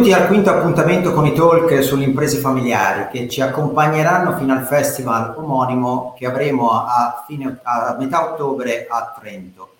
[0.00, 4.64] Benvenuti al quinto appuntamento con i talk sulle imprese familiari che ci accompagneranno fino al
[4.64, 9.74] festival omonimo che avremo a, fine, a metà ottobre a Trento.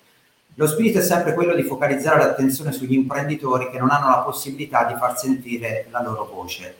[0.53, 4.83] Lo spirito è sempre quello di focalizzare l'attenzione sugli imprenditori che non hanno la possibilità
[4.83, 6.75] di far sentire la loro voce.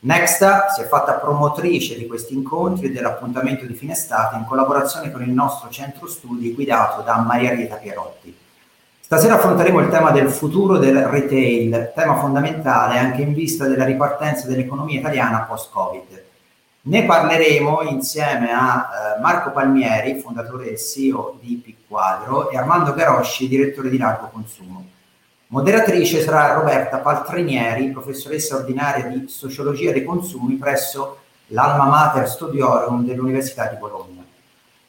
[0.00, 5.12] Nexta si è fatta promotrice di questi incontri e dell'appuntamento di fine estate in collaborazione
[5.12, 8.46] con il nostro centro studi guidato da Maria Rita Pierotti.
[9.08, 14.46] Stasera affronteremo il tema del futuro del retail, tema fondamentale anche in vista della ripartenza
[14.46, 16.24] dell'economia italiana post-Covid.
[16.82, 23.48] Ne parleremo insieme a eh, Marco Palmieri, fondatore e CEO di Picquadro, e Armando Garosci,
[23.48, 24.84] direttore di Largo Consumo.
[25.46, 33.68] Moderatrice sarà Roberta Paltrinieri, professoressa ordinaria di Sociologia dei Consumi presso l'Alma Mater Studiorum dell'Università
[33.68, 34.17] di Bologna.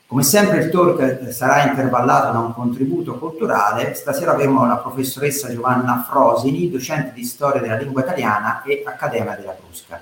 [0.10, 3.94] Come sempre il talk sarà intervallato da un contributo culturale.
[3.94, 9.56] Stasera avremo la professoressa Giovanna Frosini, docente di storia della lingua italiana e accademia della
[9.56, 10.02] Crusca.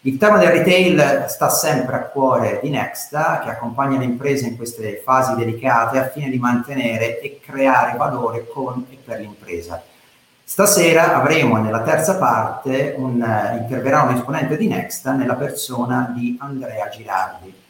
[0.00, 4.56] Il tema del retail sta sempre a cuore di Nexta, che accompagna le imprese in
[4.56, 9.82] queste fasi delicate al fine di mantenere e creare valore con e per l'impresa.
[10.42, 13.16] Stasera avremo nella terza parte un,
[13.60, 17.66] interverrà un esponente di Nexta nella persona di Andrea Girardi.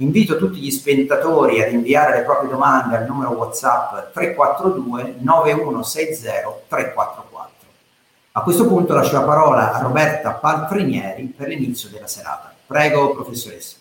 [0.00, 6.30] Invito tutti gli spettatori ad inviare le proprie domande al numero WhatsApp 342 9160
[6.68, 7.52] 344.
[8.32, 12.54] A questo punto lascio la parola a Roberta Paltrinieri per l'inizio della serata.
[12.64, 13.76] Prego, professoressa.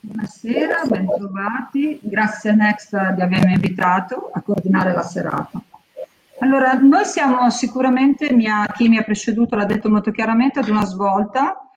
[0.00, 2.00] Buonasera, bentrovati.
[2.02, 5.60] Grazie Next di avermi invitato a coordinare la serata.
[6.38, 10.86] Allora, noi siamo sicuramente, mia, chi mi ha preceduto l'ha detto molto chiaramente, ad una
[10.86, 11.69] svolta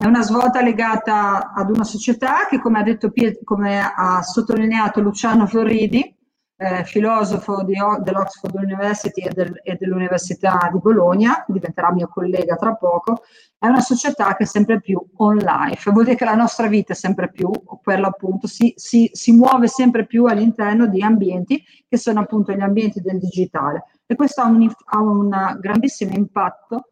[0.00, 3.12] è una svolta legata ad una società che, come ha, detto,
[3.44, 6.16] come ha sottolineato Luciano Floridi,
[6.56, 13.24] eh, filosofo dell'Oxford University e, del, e, dell'Università di Bologna, diventerà mio collega tra poco,
[13.58, 16.94] è una società che è sempre più on life, vuol dire che la nostra vita
[16.94, 17.50] è sempre più,
[17.82, 22.62] quella appunto, si, si, si muove sempre più all'interno di ambienti che sono appunto gli
[22.62, 23.84] ambienti del digitale.
[24.06, 26.89] E questo ha un, ha un grandissimo impatto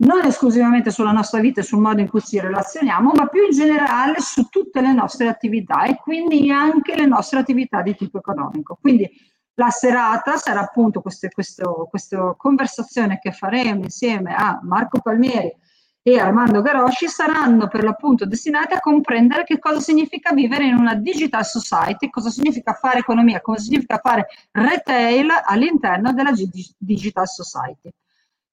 [0.00, 3.50] non esclusivamente sulla nostra vita e sul modo in cui ci relazioniamo, ma più in
[3.50, 8.78] generale su tutte le nostre attività e quindi anche le nostre attività di tipo economico.
[8.80, 9.08] Quindi
[9.54, 11.28] la serata sarà appunto questa
[12.36, 15.54] conversazione che faremo insieme a Marco Palmieri
[16.02, 20.94] e Armando Garosci saranno per l'appunto destinate a comprendere che cosa significa vivere in una
[20.94, 26.32] digital society, cosa significa fare economia, cosa significa fare retail all'interno della
[26.78, 27.90] digital society.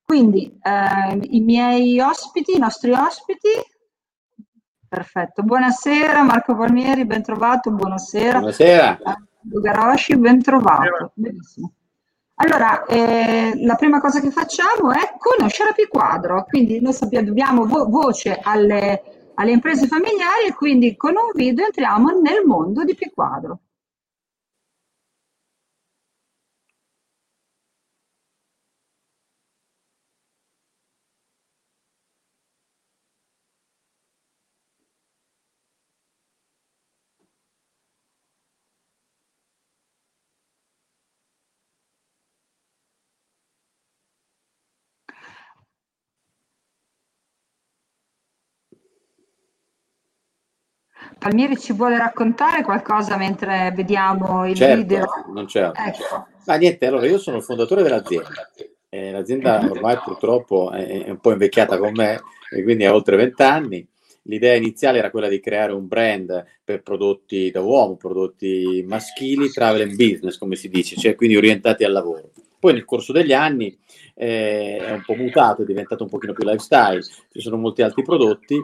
[0.07, 3.49] Quindi eh, i miei ospiti, i nostri ospiti,
[4.87, 5.43] perfetto.
[5.43, 8.37] Buonasera Marco Palmieri, ben trovato, buonasera.
[8.37, 8.99] Buonasera.
[9.41, 11.11] Garosci, ben trovato.
[11.13, 11.73] Benissimo.
[12.35, 17.65] Allora, eh, la prima cosa che facciamo è conoscere P Quadro, quindi noi sappiamo, diamo
[17.65, 22.95] vo- voce alle, alle imprese familiari e quindi con un video entriamo nel mondo di
[22.95, 23.59] P Quadro.
[51.27, 55.05] Palmieri ci vuole raccontare qualcosa mentre vediamo il certo, video?
[55.33, 55.69] Non c'è.
[55.75, 56.27] Ecco.
[56.45, 58.49] Ma niente, allora io sono il fondatore dell'azienda.
[58.87, 63.17] Eh, l'azienda ormai purtroppo è, è, un po' invecchiata con me, e quindi ha oltre
[63.17, 63.85] vent'anni.
[64.23, 69.81] L'idea iniziale era quella di creare un brand per prodotti da uomo, prodotti maschili, travel
[69.81, 72.31] and business, come si dice, cioè quindi orientati al lavoro.
[72.57, 73.77] Poi nel corso degli anni
[74.15, 78.03] eh, è un po' mutato, è diventato un pochino più lifestyle, ci sono molti altri
[78.03, 78.57] prodotti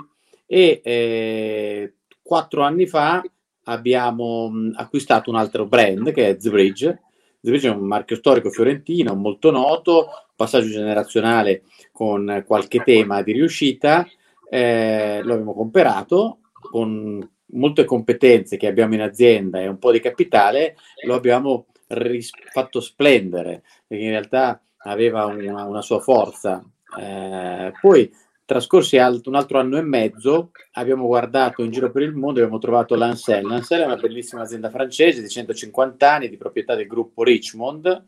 [0.46, 1.94] e eh,
[2.24, 3.22] quattro anni fa
[3.66, 7.02] abbiamo acquistato un altro brand che è The Bridge.
[7.40, 13.34] The Bridge è un marchio storico fiorentino molto noto, passaggio generazionale con qualche tema di
[13.34, 14.08] riuscita.
[14.50, 20.00] Eh, lo abbiamo comprato con molte competenze che abbiamo in azienda e un po' di
[20.00, 20.76] capitale,
[21.06, 26.64] lo abbiamo ris- fatto splendere perché in realtà aveva una, una sua forza.
[27.00, 28.12] Eh, poi
[28.46, 32.44] Trascorsi alt- un altro anno e mezzo, abbiamo guardato in giro per il mondo e
[32.44, 33.46] abbiamo trovato Lancel.
[33.46, 38.06] Lancel è una bellissima azienda francese di 150 anni, di proprietà del gruppo Richmond,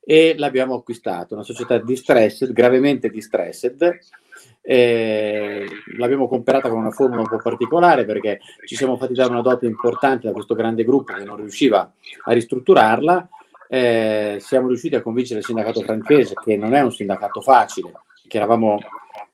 [0.00, 3.98] e l'abbiamo acquistato, una società distressed, gravemente distressed.
[4.62, 5.66] Eh,
[5.96, 9.66] l'abbiamo comprata con una formula un po' particolare perché ci siamo fatti dare una dote
[9.66, 11.90] importante da questo grande gruppo che non riusciva
[12.24, 13.28] a ristrutturarla
[13.68, 17.92] eh, siamo riusciti a convincere il sindacato francese che non è un sindacato facile,
[18.26, 18.78] che eravamo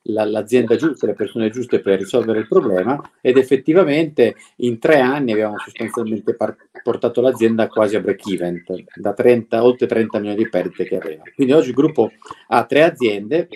[0.05, 5.33] la, l'azienda giusta, le persone giuste per risolvere il problema ed effettivamente in tre anni
[5.33, 8.63] abbiamo sostanzialmente par- portato l'azienda quasi a break even,
[8.95, 11.23] da 30, oltre 30 milioni di perdite che aveva.
[11.35, 12.11] Quindi oggi il gruppo
[12.49, 13.49] ha tre aziende,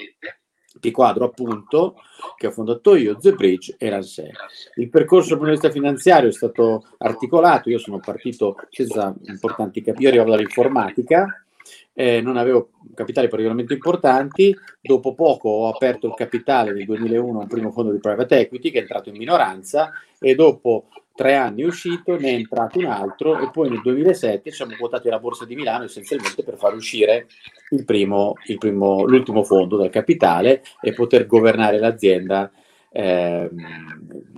[0.81, 1.97] P-Quadro appunto,
[2.37, 4.31] che ho fondato io, The Bridge e Ransè.
[4.77, 9.83] Il percorso dal punto di vista finanziario è stato articolato, io sono partito senza importanti
[9.83, 11.43] capi, io arrivavo dall'informatica,
[12.01, 17.47] eh, non avevo capitali particolarmente importanti, dopo poco ho aperto il capitale nel 2001 un
[17.49, 19.91] primo fondo di private equity che è entrato in minoranza
[20.21, 20.87] e dopo
[21.17, 25.09] tre anni è uscito, ne è entrato un altro e poi nel 2007 siamo quotati
[25.09, 27.27] alla Borsa di Milano essenzialmente per far uscire
[27.71, 32.49] il primo, il primo, l'ultimo fondo dal capitale e poter governare l'azienda
[32.91, 33.51] eh,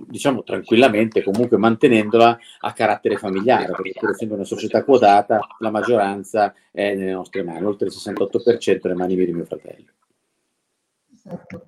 [0.07, 6.53] diciamo tranquillamente, comunque mantenendola a carattere familiare, perché pur essendo una società quotata, la maggioranza
[6.71, 9.91] è nelle nostre mani, oltre il 68% nelle mani di mio fratello.
[11.13, 11.65] Esatto.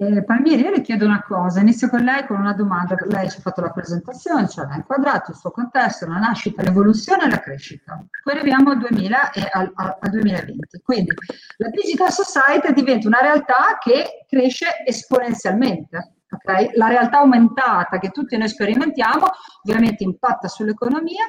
[0.00, 3.62] Eh, Palmieri, chiedo una cosa, inizio con lei con una domanda, lei ci ha fatto
[3.62, 8.00] la presentazione, cioè ha inquadrato il suo contesto, la nascita, l'evoluzione e la crescita.
[8.22, 10.80] Poi arriviamo al, 2000 e al, al 2020.
[10.84, 11.12] Quindi
[11.56, 16.12] la Digital Society diventa una realtà che cresce esponenzialmente.
[16.30, 16.70] Okay?
[16.74, 19.26] La realtà aumentata che tutti noi sperimentiamo
[19.64, 21.24] ovviamente impatta sull'economia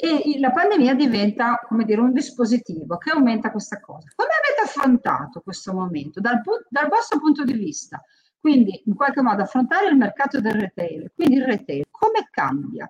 [0.00, 4.06] e la pandemia diventa, come dire, un dispositivo che aumenta questa cosa.
[4.14, 8.00] Come avete affrontato questo momento dal, dal vostro punto di vista?
[8.38, 12.88] Quindi, in qualche modo, affrontare il mercato del retail, quindi il retail, come cambia?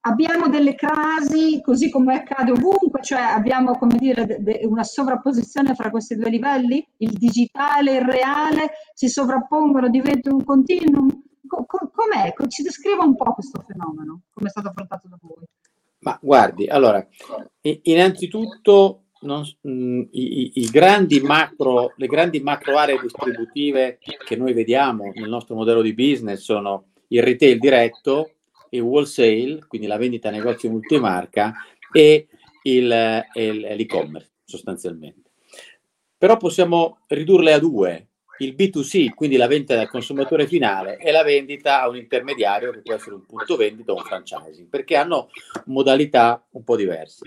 [0.00, 5.74] Abbiamo delle crasi, così come accade ovunque, cioè abbiamo, come dire, de, de, una sovrapposizione
[5.74, 6.86] fra questi due livelli?
[6.98, 11.08] Il digitale e il reale si sovrappongono, diventa un continuum?
[11.46, 12.34] Co- com'è?
[12.46, 15.46] Ci descriva un po' questo fenomeno, come è stato affrontato da voi?
[16.02, 17.06] Ma guardi, allora,
[17.60, 25.12] innanzitutto non, mm, i, i, grandi macro, le grandi macro aree distributive che noi vediamo
[25.14, 28.32] nel nostro modello di business sono il retail diretto,
[28.70, 31.52] il wholesale, quindi la vendita a negozio multimarca
[31.92, 32.26] e
[32.62, 35.30] il, il, l'e-commerce sostanzialmente.
[36.18, 38.08] Però possiamo ridurle a due,
[38.42, 42.80] il B2C, quindi la vendita al consumatore finale, e la vendita a un intermediario che
[42.80, 45.30] può essere un punto vendita o un franchising, perché hanno
[45.66, 47.24] modalità un po' diverse.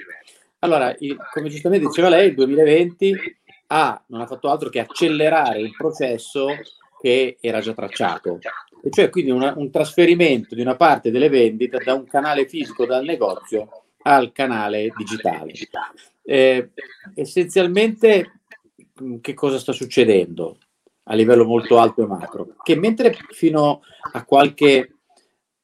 [0.60, 3.16] Allora, il, come giustamente diceva lei, il 2020
[3.68, 6.48] ha, non ha fatto altro che accelerare il processo
[7.00, 8.40] che era già tracciato,
[8.84, 12.86] e cioè quindi una, un trasferimento di una parte delle vendite da un canale fisico
[12.86, 15.54] dal negozio al canale digitale.
[16.24, 16.70] Eh,
[17.16, 18.40] essenzialmente
[19.22, 20.58] che cosa sta succedendo?
[21.08, 23.82] A livello molto alto e macro, che mentre fino
[24.14, 24.98] a qualche,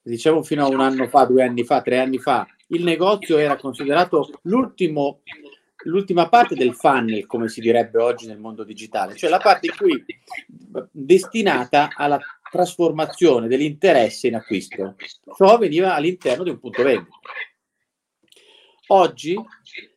[0.01, 3.57] diciamo fino a un anno fa, due anni fa, tre anni fa, il negozio era
[3.57, 5.21] considerato l'ultimo,
[5.85, 9.75] l'ultima parte del funnel, come si direbbe oggi nel mondo digitale, cioè la parte in
[9.75, 10.05] cui
[10.91, 12.19] destinata alla
[12.49, 14.95] trasformazione dell'interesse in acquisto.
[15.35, 17.17] Ciò veniva all'interno di un punto vendita.
[18.87, 19.35] Oggi,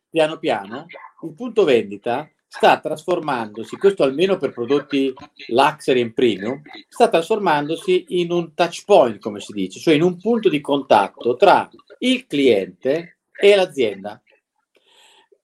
[0.09, 0.85] piano piano,
[1.21, 5.13] il punto vendita sta trasformandosi, questo almeno per prodotti
[5.47, 10.17] luxury e premium, sta trasformandosi in un touch point, come si dice, cioè in un
[10.17, 11.69] punto di contatto tra
[11.99, 14.21] il cliente e l'azienda.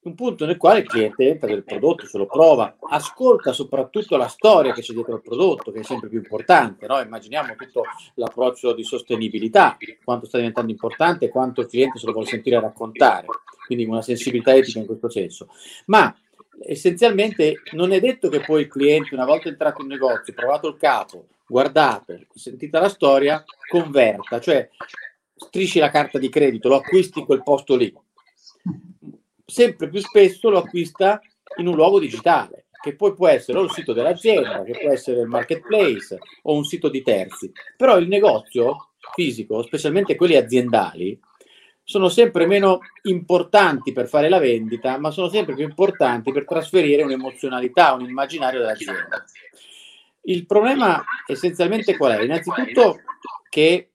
[0.03, 4.29] Un punto nel quale il cliente entra del prodotto, se lo prova, ascolta soprattutto la
[4.29, 6.87] storia che c'è dietro il prodotto, che è sempre più importante.
[6.87, 6.99] No?
[6.99, 7.83] Immaginiamo tutto
[8.15, 13.27] l'approccio di sostenibilità, quanto sta diventando importante quanto il cliente se lo vuole sentire raccontare,
[13.67, 15.49] quindi una sensibilità etica in questo senso.
[15.85, 16.15] Ma
[16.65, 20.77] essenzialmente non è detto che poi il cliente, una volta entrato in negozio, provato il
[20.77, 24.69] capo, guardato, sentita la storia, converta, cioè
[25.35, 27.93] strisci la carta di credito, lo acquisti in quel posto lì.
[29.45, 31.19] Sempre più spesso lo acquista
[31.57, 35.21] in un luogo digitale, che poi può essere o il sito dell'azienda, che può essere
[35.21, 37.51] il marketplace o un sito di terzi.
[37.75, 41.19] Però il negozio fisico, specialmente quelli aziendali,
[41.91, 47.03] sono sempre meno importanti per fare la vendita, ma sono sempre più importanti per trasferire
[47.03, 49.25] un'emozionalità, un immaginario dell'azienda.
[50.21, 52.23] Il problema essenzialmente qual è?
[52.23, 53.01] Innanzitutto
[53.49, 53.89] che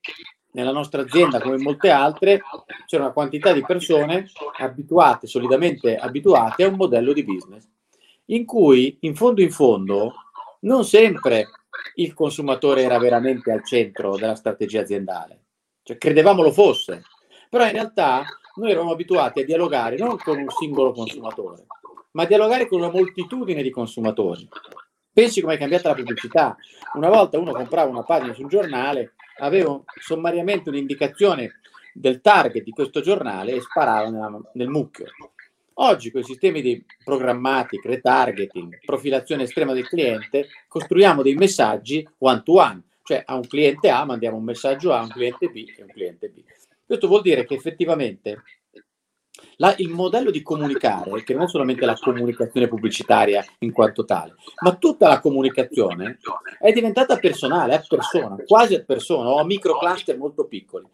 [0.51, 2.43] nella nostra azienda, come in molte altre,
[2.85, 7.67] c'è una quantità di persone abituate, solidamente abituate a un modello di business,
[8.27, 10.13] in cui in fondo in fondo
[10.61, 11.49] non sempre
[11.95, 15.45] il consumatore era veramente al centro della strategia aziendale.
[15.83, 17.05] Cioè, credevamo lo fosse,
[17.57, 18.23] però in realtà
[18.57, 21.65] noi eravamo abituati a dialogare non con un singolo consumatore,
[22.11, 24.47] ma a dialogare con una moltitudine di consumatori.
[25.11, 26.55] Pensi come è cambiata la pubblicità.
[26.97, 31.61] Una volta uno comprava una pagina su un giornale, aveva sommariamente un'indicazione
[31.95, 35.07] del target di questo giornale e sparava nella, nel mucchio.
[35.79, 42.43] Oggi con i sistemi di programmatic, retargeting, profilazione estrema del cliente, costruiamo dei messaggi one
[42.43, 45.65] to one, cioè a un cliente A mandiamo un messaggio A, a un cliente B
[45.75, 46.45] e un cliente B.
[46.87, 48.43] Questo vuol dire che effettivamente
[49.57, 54.35] la, il modello di comunicare, che non è solamente la comunicazione pubblicitaria in quanto tale,
[54.63, 56.19] ma tutta la comunicazione
[56.61, 60.87] è diventata personale, a persona, quasi a persona o a microcluster molto piccoli.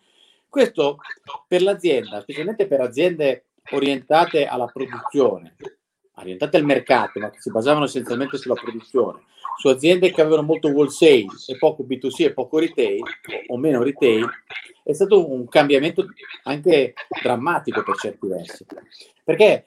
[0.49, 0.99] Questo
[1.47, 5.57] per l'azienda, specialmente per aziende orientate alla produzione,
[6.23, 9.21] orientate al mercato, ma che si basavano essenzialmente sulla produzione,
[9.59, 13.03] su aziende che avevano molto wholesale e poco B2C e poco retail,
[13.49, 14.29] o meno retail,
[14.83, 16.07] è stato un cambiamento
[16.45, 18.67] anche drammatico per certi versi.
[19.23, 19.67] Perché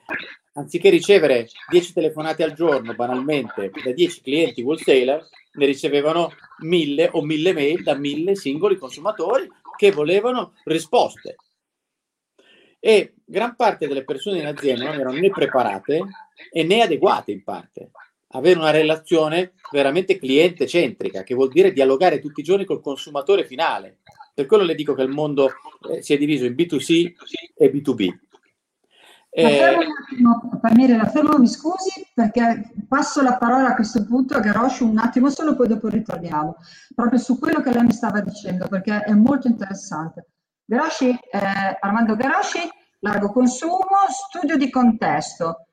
[0.54, 7.22] anziché ricevere 10 telefonate al giorno, banalmente, da 10 clienti wholesaler, ne ricevevano 1000 o
[7.22, 11.36] 1000 mail da 1000 singoli consumatori che volevano risposte.
[12.86, 16.00] E gran parte delle persone in azienda non erano né preparate
[16.52, 17.90] e né adeguate in parte
[18.28, 23.44] avere una relazione veramente cliente centrica, che vuol dire dialogare tutti i giorni col consumatore
[23.44, 23.98] finale.
[24.32, 25.50] Per quello le dico che il mondo
[25.90, 27.12] eh, si è diviso in B2C
[27.56, 28.08] e B2B.
[29.42, 34.04] Ma fermo un attimo, Palmieri, la fermo, mi scusi, perché passo la parola a questo
[34.06, 36.54] punto a Garosci un attimo solo, poi dopo ritorniamo,
[36.94, 40.28] proprio su quello che lei mi stava dicendo, perché è molto interessante.
[40.64, 42.58] Garosci, eh, Armando Garosci,
[43.00, 45.66] largo consumo, studio di contesto.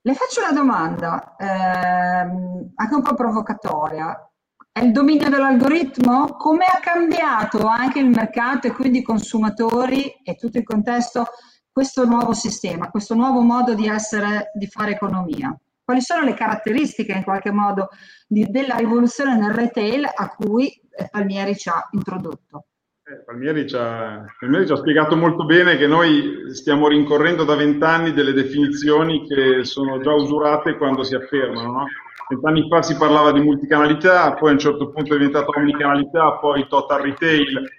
[0.00, 4.30] Le faccio una domanda, ehm, anche un po' provocatoria.
[4.70, 6.36] È il dominio dell'algoritmo?
[6.36, 11.26] Come ha cambiato anche il mercato e quindi i consumatori e tutto il contesto
[11.72, 15.58] questo nuovo sistema, questo nuovo modo di essere, di fare economia?
[15.82, 17.88] Quali sono le caratteristiche in qualche modo
[18.26, 20.72] di, della rivoluzione nel retail a cui
[21.10, 22.66] Palmieri ci ha introdotto?
[23.08, 27.54] Eh, Palmieri, ci ha, Palmieri, ci ha, spiegato molto bene che noi stiamo rincorrendo da
[27.54, 31.70] vent'anni delle definizioni che sono già usurate quando si affermano.
[31.70, 31.86] No?
[32.28, 36.66] Vent'anni fa si parlava di multicanalità, poi a un certo punto è diventata omnicanalità, poi
[36.66, 37.70] total retail.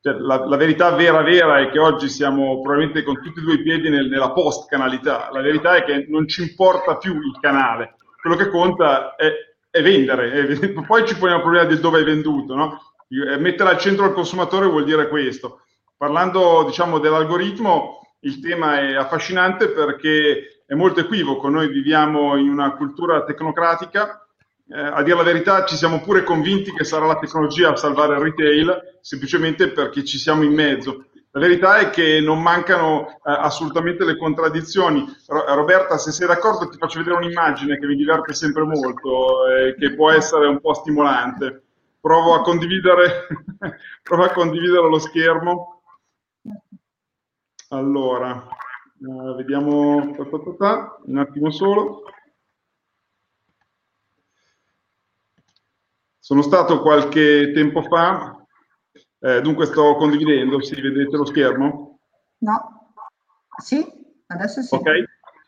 [0.00, 3.54] Cioè, la, la, verità vera vera è che oggi siamo probabilmente con tutti e due
[3.56, 5.28] i piedi nel, nella post-canalità.
[5.30, 9.30] La verità è che non ci importa più il canale, quello che conta è,
[9.68, 10.32] è vendere.
[10.32, 12.89] È, poi ci poniamo il problema di dove è venduto, no?
[13.12, 15.62] Eh, mettere al centro il consumatore vuol dire questo.
[15.96, 21.48] Parlando diciamo, dell'algoritmo, il tema è affascinante perché è molto equivoco.
[21.48, 24.24] Noi viviamo in una cultura tecnocratica.
[24.72, 28.14] Eh, a dire la verità, ci siamo pure convinti che sarà la tecnologia a salvare
[28.14, 31.06] il retail, semplicemente perché ci siamo in mezzo.
[31.32, 35.04] La verità è che non mancano eh, assolutamente le contraddizioni.
[35.26, 39.68] Ro- Roberta, se sei d'accordo, ti faccio vedere un'immagine che mi diverte sempre molto e
[39.68, 41.64] eh, che può essere un po' stimolante
[42.00, 43.26] provo a condividere,
[44.02, 45.82] provo a condividere lo schermo.
[47.68, 48.48] Allora,
[48.98, 50.14] uh, vediamo
[51.04, 52.02] un attimo solo.
[56.18, 58.44] Sono stato qualche tempo fa,
[59.20, 61.98] eh, dunque sto condividendo, sì, vedete lo schermo?
[62.38, 62.94] No,
[63.62, 63.84] sì,
[64.26, 64.74] adesso sì.
[64.74, 64.88] Ok.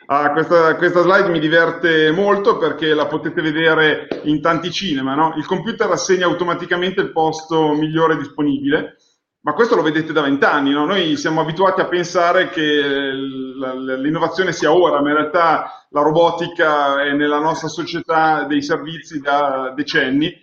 [0.06, 5.14] Ah, questa, questa, slide mi diverte molto perché la potete vedere in tanti cinema.
[5.14, 5.34] No?
[5.36, 8.96] Il computer assegna automaticamente il posto migliore disponibile,
[9.42, 10.72] ma questo lo vedete da vent'anni.
[10.72, 10.84] No?
[10.84, 17.12] Noi siamo abituati a pensare che l'innovazione sia ora, ma in realtà la robotica è
[17.12, 20.34] nella nostra società dei servizi da decenni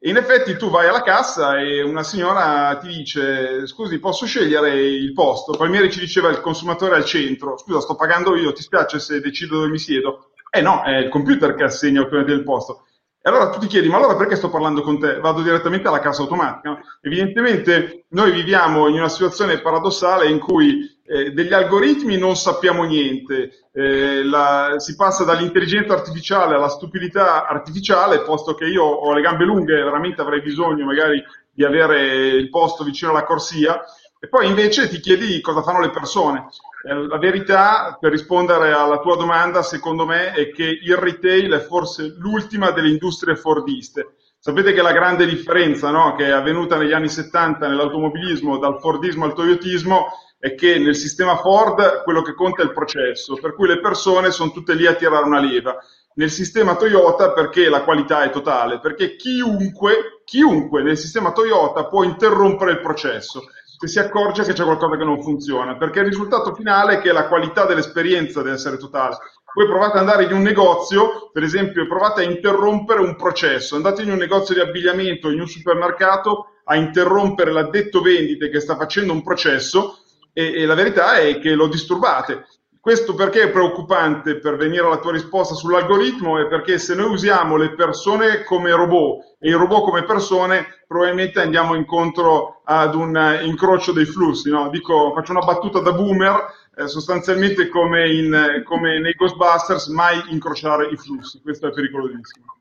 [0.00, 5.12] in effetti tu vai alla cassa e una signora ti dice, scusi, posso scegliere il
[5.12, 5.56] posto?
[5.56, 9.56] Palmieri ci diceva il consumatore al centro, scusa, sto pagando io, ti spiace se decido
[9.56, 10.30] dove mi siedo?
[10.50, 12.84] Eh no, è il computer che assegna il posto.
[13.20, 15.18] E allora tu ti chiedi, ma allora perché sto parlando con te?
[15.18, 16.78] Vado direttamente alla cassa automatica.
[17.00, 23.66] Evidentemente noi viviamo in una situazione paradossale in cui eh, degli algoritmi non sappiamo niente,
[23.72, 29.44] eh, la, si passa dall'intelligenza artificiale alla stupidità artificiale, posto che io ho le gambe
[29.44, 33.82] lunghe e veramente avrei bisogno magari di avere il posto vicino alla corsia,
[34.18, 36.48] e poi invece ti chiedi cosa fanno le persone.
[36.86, 41.60] Eh, la verità, per rispondere alla tua domanda, secondo me, è che il retail è
[41.60, 44.16] forse l'ultima delle industrie fordiste.
[44.38, 49.24] Sapete che la grande differenza no, che è avvenuta negli anni 70 nell'automobilismo, dal Fordismo
[49.24, 50.06] al Toyotismo,
[50.38, 54.30] è che nel sistema Ford quello che conta è il processo, per cui le persone
[54.30, 55.76] sono tutte lì a tirare una leva.
[56.14, 58.80] Nel sistema Toyota perché la qualità è totale?
[58.80, 63.42] Perché chiunque, chiunque nel sistema Toyota può interrompere il processo
[63.78, 67.12] se si accorge che c'è qualcosa che non funziona, perché il risultato finale è che
[67.12, 69.18] la qualità dell'esperienza deve essere totale.
[69.52, 74.02] Voi provate ad andare in un negozio, per esempio, provate a interrompere un processo, andate
[74.02, 79.12] in un negozio di abbigliamento, in un supermercato, a interrompere l'addetto vendite che sta facendo
[79.12, 80.05] un processo
[80.38, 82.44] e, e la verità è che lo disturbate
[82.86, 86.38] questo perché è preoccupante per venire alla tua risposta sull'algoritmo?
[86.38, 91.40] È perché se noi usiamo le persone come robot e i robot come persone, probabilmente
[91.40, 94.50] andiamo incontro ad un incrocio dei flussi.
[94.50, 94.68] No?
[94.68, 96.44] Dico, faccio una battuta da boomer,
[96.76, 101.42] eh, sostanzialmente come, in, come nei Ghostbusters, mai incrociare i flussi.
[101.42, 102.60] Questo è pericolosissimo.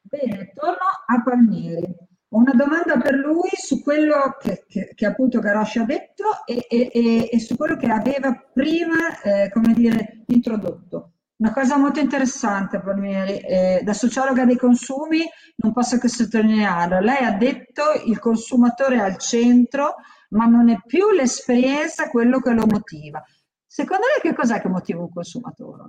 [0.00, 2.05] Bene, torno a Palmieri.
[2.30, 6.66] Ho una domanda per lui su quello che, che, che appunto Garosci ha detto e,
[6.68, 11.12] e, e, su quello che aveva prima, eh, come dire, introdotto.
[11.36, 15.20] Una cosa molto interessante, Palmieri, eh, da sociologa dei consumi
[15.56, 16.98] non posso che sottolinearlo.
[16.98, 19.96] Lei ha detto il consumatore è al centro,
[20.30, 23.22] ma non è più l'esperienza quello che lo motiva.
[23.66, 25.84] Secondo lei che cos'è che motiva un consumatore?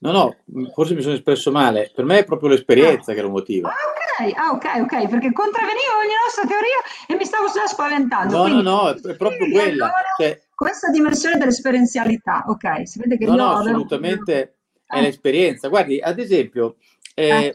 [0.00, 0.36] No, no,
[0.72, 1.90] forse mi sono espresso male.
[1.94, 3.14] Per me è proprio l'esperienza ah.
[3.14, 3.68] che lo motiva.
[3.68, 8.36] Ah, ok, ah, ok, ok, perché contravveniva ogni nostra teoria e mi stavo già spaventando.
[8.36, 9.90] No, quindi, no, no, è proprio quella.
[10.18, 13.34] Cioè, questa dimensione dell'esperienzialità, ok, si vede che no.
[13.34, 14.98] No, assolutamente eh.
[14.98, 15.68] è l'esperienza.
[15.68, 16.76] Guardi, ad esempio,
[17.14, 17.54] eh,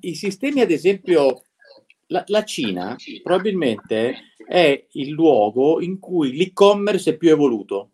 [0.00, 1.42] i sistemi, ad esempio,
[2.08, 7.90] la, la Cina probabilmente è il luogo in cui l'e-commerce è più evoluto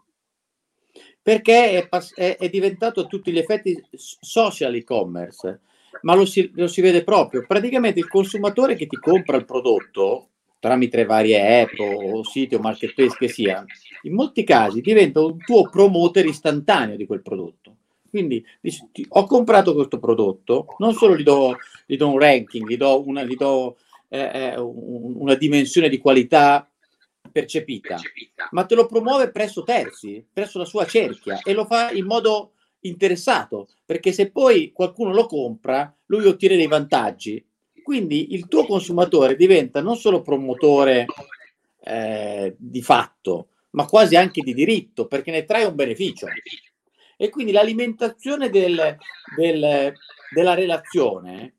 [1.24, 5.60] perché è, pass- è, è, diventato a tutti gli effetti social e-commerce,
[6.02, 7.46] ma lo si, lo si, vede proprio.
[7.48, 12.58] Praticamente il consumatore che ti compra il prodotto tramite varie app o, o siti o
[12.58, 13.64] marketplace che sia,
[14.02, 17.74] in molti casi diventa un tuo promoter istantaneo di quel prodotto.
[18.10, 21.56] Quindi dici, ho comprato questo prodotto, non solo gli do,
[21.86, 23.78] gli do un ranking, gli do una, gli do,
[24.10, 26.68] eh, eh una dimensione di qualità
[27.30, 27.98] percepita,
[28.50, 32.52] ma te lo promuove presso terzi, presso la sua cerchia e lo fa in modo
[32.80, 37.44] interessato, perché se poi qualcuno lo compra, lui ottiene dei vantaggi.
[37.82, 41.06] Quindi il tuo consumatore diventa non solo promotore
[41.82, 46.26] eh, di fatto, ma quasi anche di diritto, perché ne trae un beneficio.
[47.16, 48.96] E quindi l'alimentazione del,
[49.36, 49.92] del,
[50.30, 51.54] della relazione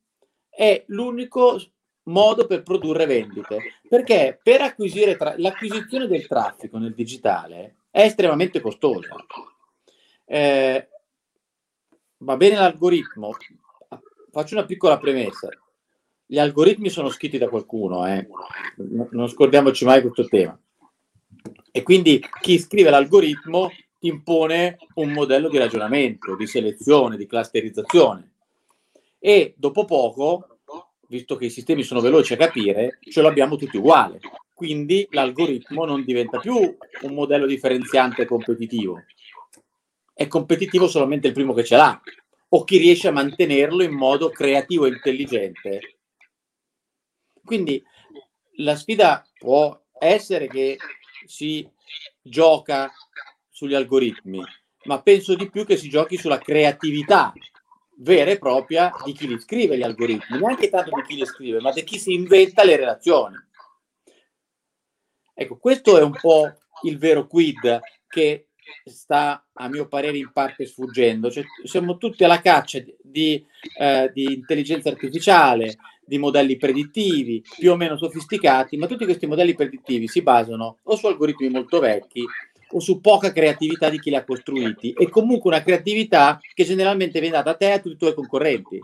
[0.50, 1.62] è l'unico
[2.06, 8.60] modo per produrre vendite, perché per acquisire tra- l'acquisizione del traffico nel digitale è estremamente
[8.60, 9.16] costosa.
[10.26, 10.90] Eh,
[12.18, 13.32] va bene l'algoritmo,
[14.32, 15.50] faccio una piccola premessa.
[16.28, 18.28] Gli algoritmi sono scritti da qualcuno, eh?
[19.12, 20.60] non scordiamoci mai questo tema.
[21.72, 28.32] E quindi chi scrive l'algoritmo ti impone un modello di ragionamento, di selezione, di clusterizzazione.
[29.20, 30.55] E dopo poco
[31.16, 34.20] visto che i sistemi sono veloci a capire, ce l'abbiamo tutti uguale.
[34.54, 39.04] Quindi l'algoritmo non diventa più un modello differenziante competitivo.
[40.14, 42.02] È competitivo solamente il primo che ce l'ha
[42.50, 45.98] o chi riesce a mantenerlo in modo creativo e intelligente.
[47.44, 47.84] Quindi
[48.58, 50.78] la sfida può essere che
[51.26, 51.68] si
[52.22, 52.92] gioca
[53.50, 54.42] sugli algoritmi,
[54.84, 57.34] ma penso di più che si giochi sulla creatività
[57.98, 61.60] vera e propria di chi li scrive gli algoritmi, neanche tanto di chi li scrive,
[61.62, 63.36] ma di chi si inventa le relazioni.
[65.34, 66.52] Ecco, questo è un po'
[66.84, 68.48] il vero quid che
[68.86, 71.30] sta, a mio parere, in parte sfuggendo.
[71.30, 73.46] Cioè, siamo tutti alla caccia di,
[73.78, 79.56] eh, di intelligenza artificiale, di modelli predittivi più o meno sofisticati, ma tutti questi modelli
[79.56, 82.24] predittivi si basano o su algoritmi molto vecchi
[82.70, 87.20] o su poca creatività di chi li ha costruiti e comunque una creatività che generalmente
[87.20, 88.80] viene data a te e a tutti i tuoi concorrenti.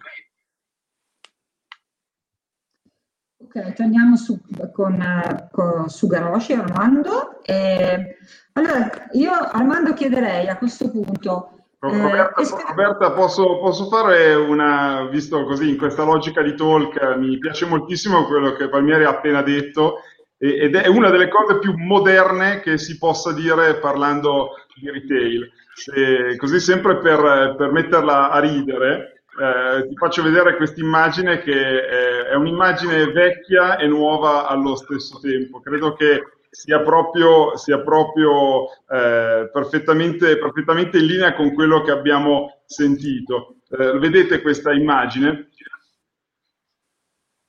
[3.44, 4.40] Ok, torniamo su,
[4.72, 7.42] con, con, su Garosci, Armando.
[7.44, 8.18] Eh,
[8.54, 11.56] allora, io Armando chiederei a questo punto...
[11.80, 17.40] Roberta, eh, Roberta posso, posso, fare una, visto così in questa logica di talk, mi
[17.40, 20.02] piace moltissimo quello che Palmieri ha appena detto
[20.44, 25.52] ed è una delle cose più moderne che si possa dire parlando di retail.
[25.72, 31.86] Se, così sempre per, per, metterla a ridere, eh, ti faccio vedere questa immagine che
[31.86, 35.60] è, è, un'immagine vecchia e nuova allo stesso tempo.
[35.60, 42.64] Credo che sia proprio, sia proprio eh, perfettamente, perfettamente, in linea con quello che abbiamo
[42.66, 43.58] sentito.
[43.70, 45.50] Eh, vedete questa immagine?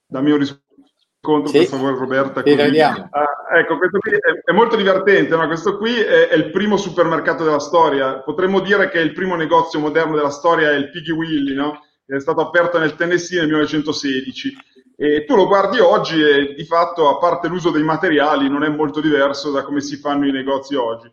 [0.07, 0.62] Dammi un risposta
[1.23, 1.59] incontro, sì.
[1.59, 2.43] per favore, Roberta.
[2.45, 2.53] Sì.
[3.11, 6.77] Ah, ecco, questo qui è, è molto divertente, ma questo qui è, è, il primo
[6.77, 8.19] supermercato della storia.
[8.19, 11.81] Potremmo dire che il primo negozio moderno della storia è il Piggy Willy, no?
[12.05, 14.57] È stato aperto nel Tennessee nel 1916.
[14.97, 18.69] E tu lo guardi oggi e di fatto, a parte l'uso dei materiali, non è
[18.69, 21.11] molto diverso da come si fanno i negozi oggi.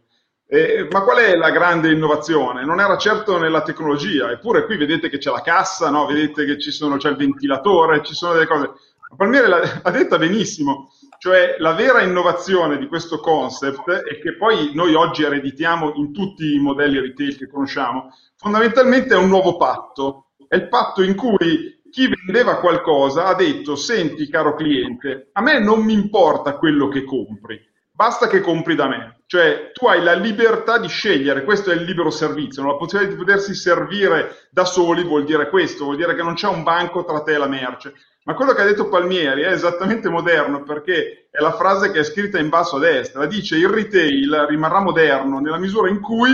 [0.52, 2.65] Eh, ma qual è la grande innovazione?
[2.65, 6.08] Non era certo nella tecnologia, eppure qui vedete che c'è la cassa, no?
[6.08, 8.72] vedete che ci sono, c'è il ventilatore, ci sono delle cose
[9.15, 10.91] Palmieri l'ha, l'ha detta benissimo.
[11.17, 16.54] Cioè la vera innovazione di questo concept e che poi noi oggi ereditiamo in tutti
[16.54, 20.28] i modelli retail che conosciamo, fondamentalmente è un nuovo patto.
[20.48, 25.60] È il patto in cui chi vendeva qualcosa ha detto, senti caro cliente, a me
[25.60, 27.60] non mi importa quello che compri,
[27.91, 29.24] basta che compri da me.
[29.26, 33.19] Cioè tu hai la libertà di scegliere, questo è il libero servizio, la possibilità di
[33.19, 37.22] potersi servire da soli vuol dire questo, vuol dire che non c'è un banco tra
[37.22, 37.93] te e la merce.
[38.30, 42.04] Ma quello che ha detto Palmieri è esattamente moderno perché è la frase che è
[42.04, 46.30] scritta in basso a destra, dice il retail rimarrà moderno nella misura in cui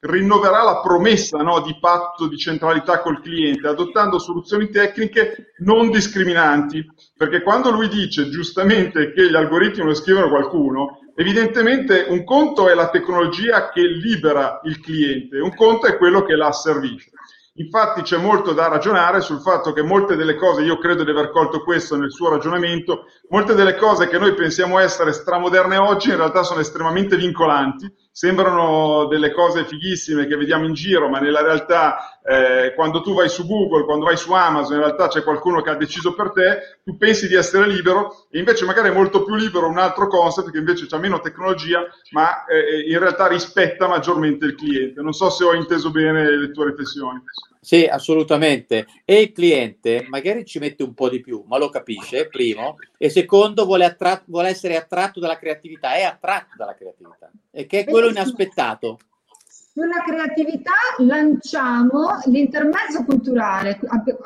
[0.00, 6.84] rinnoverà la promessa no, di patto di centralità col cliente, adottando soluzioni tecniche non discriminanti,
[7.16, 12.74] perché quando lui dice giustamente che gli algoritmi lo scrivono qualcuno, evidentemente un conto è
[12.74, 17.12] la tecnologia che libera il cliente, un conto è quello che la asservisce.
[17.58, 21.30] Infatti c'è molto da ragionare sul fatto che molte delle cose, io credo di aver
[21.30, 26.16] colto questo nel suo ragionamento, molte delle cose che noi pensiamo essere stramoderne oggi in
[26.16, 32.18] realtà sono estremamente vincolanti sembrano delle cose fighissime che vediamo in giro, ma nella realtà
[32.24, 35.68] eh, quando tu vai su Google, quando vai su Amazon, in realtà c'è qualcuno che
[35.68, 39.34] ha deciso per te, tu pensi di essere libero e invece magari è molto più
[39.34, 44.46] libero un altro concept che invece ha meno tecnologia, ma eh, in realtà rispetta maggiormente
[44.46, 45.02] il cliente.
[45.02, 47.22] Non so se ho inteso bene le tue riflessioni.
[47.66, 48.86] Sì, assolutamente.
[49.04, 53.10] E il cliente magari ci mette un po' di più, ma lo capisce, primo, e
[53.10, 57.84] secondo vuole, attra- vuole essere attratto dalla creatività, è attratto dalla creatività, e che è
[57.84, 59.00] quello inaspettato.
[59.48, 63.80] Sulla creatività lanciamo l'intermezzo culturale,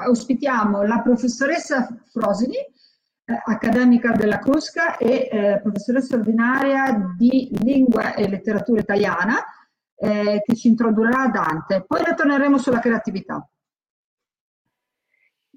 [0.07, 8.29] ospitiamo la professoressa Frosini, eh, accademica della Crusca e eh, professoressa ordinaria di lingua e
[8.29, 9.43] letteratura italiana,
[10.01, 11.85] eh, che ci introdurrà Dante.
[11.87, 13.47] Poi ritorneremo sulla creatività.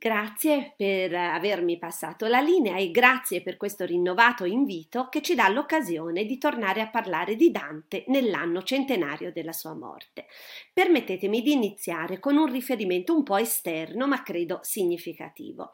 [0.03, 5.47] Grazie per avermi passato la linea e grazie per questo rinnovato invito che ci dà
[5.47, 10.25] l'occasione di tornare a parlare di Dante nell'anno centenario della sua morte.
[10.73, 15.71] Permettetemi di iniziare con un riferimento un po' esterno ma credo significativo.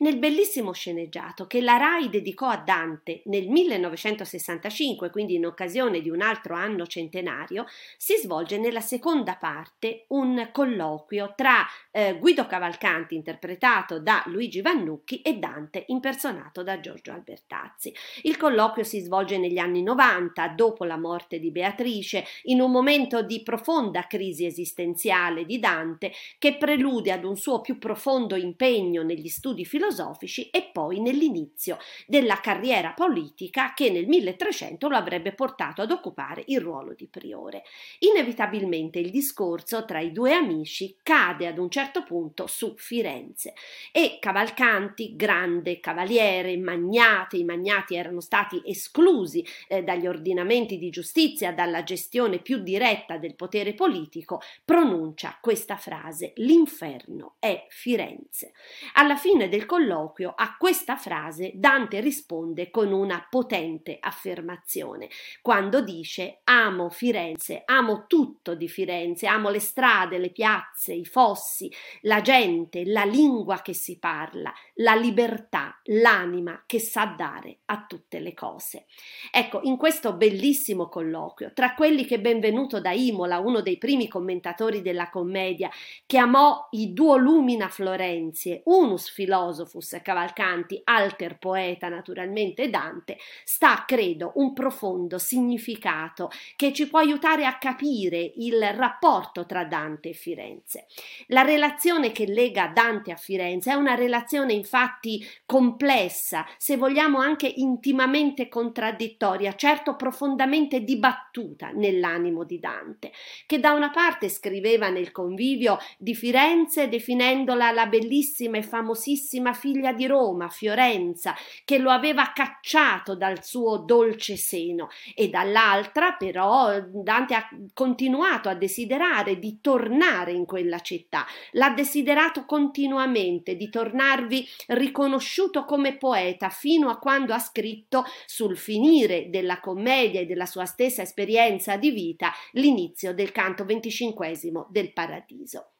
[0.00, 6.10] Nel bellissimo sceneggiato che la RAI dedicò a Dante nel 1965, quindi in occasione di
[6.10, 7.64] un altro anno centenario,
[7.96, 14.60] si svolge nella seconda parte un colloquio tra eh, Guido Cavalcanti, interpretato interpretato da Luigi
[14.60, 17.94] Vannucchi e Dante impersonato da Giorgio Albertazzi.
[18.22, 23.22] Il colloquio si svolge negli anni 90, dopo la morte di Beatrice, in un momento
[23.22, 29.28] di profonda crisi esistenziale di Dante che prelude ad un suo più profondo impegno negli
[29.28, 35.90] studi filosofici e poi nell'inizio della carriera politica che nel 1300 lo avrebbe portato ad
[35.90, 37.62] occupare il ruolo di priore.
[38.00, 43.54] Inevitabilmente il discorso tra i due amici cade ad un certo punto su Firenze
[43.92, 51.52] e Cavalcanti, grande cavaliere, magnate, i magnati erano stati esclusi eh, dagli ordinamenti di giustizia,
[51.52, 58.52] dalla gestione più diretta del potere politico, pronuncia questa frase, l'inferno è Firenze.
[58.94, 65.08] Alla fine del colloquio a questa frase Dante risponde con una potente affermazione,
[65.42, 71.72] quando dice amo Firenze, amo tutto di Firenze, amo le strade, le piazze, i fossi,
[72.02, 77.84] la gente, la lingua, lingua che si parla, la libertà, l'anima che sa dare a
[77.86, 78.86] tutte le cose.
[79.30, 84.82] Ecco, in questo bellissimo colloquio, tra quelli che benvenuto da Imola, uno dei primi commentatori
[84.82, 85.68] della commedia,
[86.06, 94.32] che amò i duo lumina Florenzie, unus philosophus Cavalcanti, alter poeta naturalmente Dante, sta, credo,
[94.36, 100.86] un profondo significato che ci può aiutare a capire il rapporto tra Dante e Firenze.
[101.28, 103.70] La relazione che lega Dante a Firenze Firenze.
[103.70, 112.58] È una relazione infatti complessa, se vogliamo anche intimamente contraddittoria, certo profondamente dibattuta nell'animo di
[112.58, 113.12] Dante,
[113.46, 119.92] che da una parte scriveva nel convivio di Firenze definendola la bellissima e famosissima figlia
[119.92, 127.34] di Roma, Fiorenza, che lo aveva cacciato dal suo dolce seno e dall'altra però Dante
[127.34, 134.48] ha continuato a desiderare di tornare in quella città, l'ha desiderato continuamente sicuramente di tornarvi
[134.68, 140.64] riconosciuto come poeta fino a quando ha scritto sul finire della commedia e della sua
[140.64, 145.72] stessa esperienza di vita l'inizio del canto venticinquesimo del Paradiso.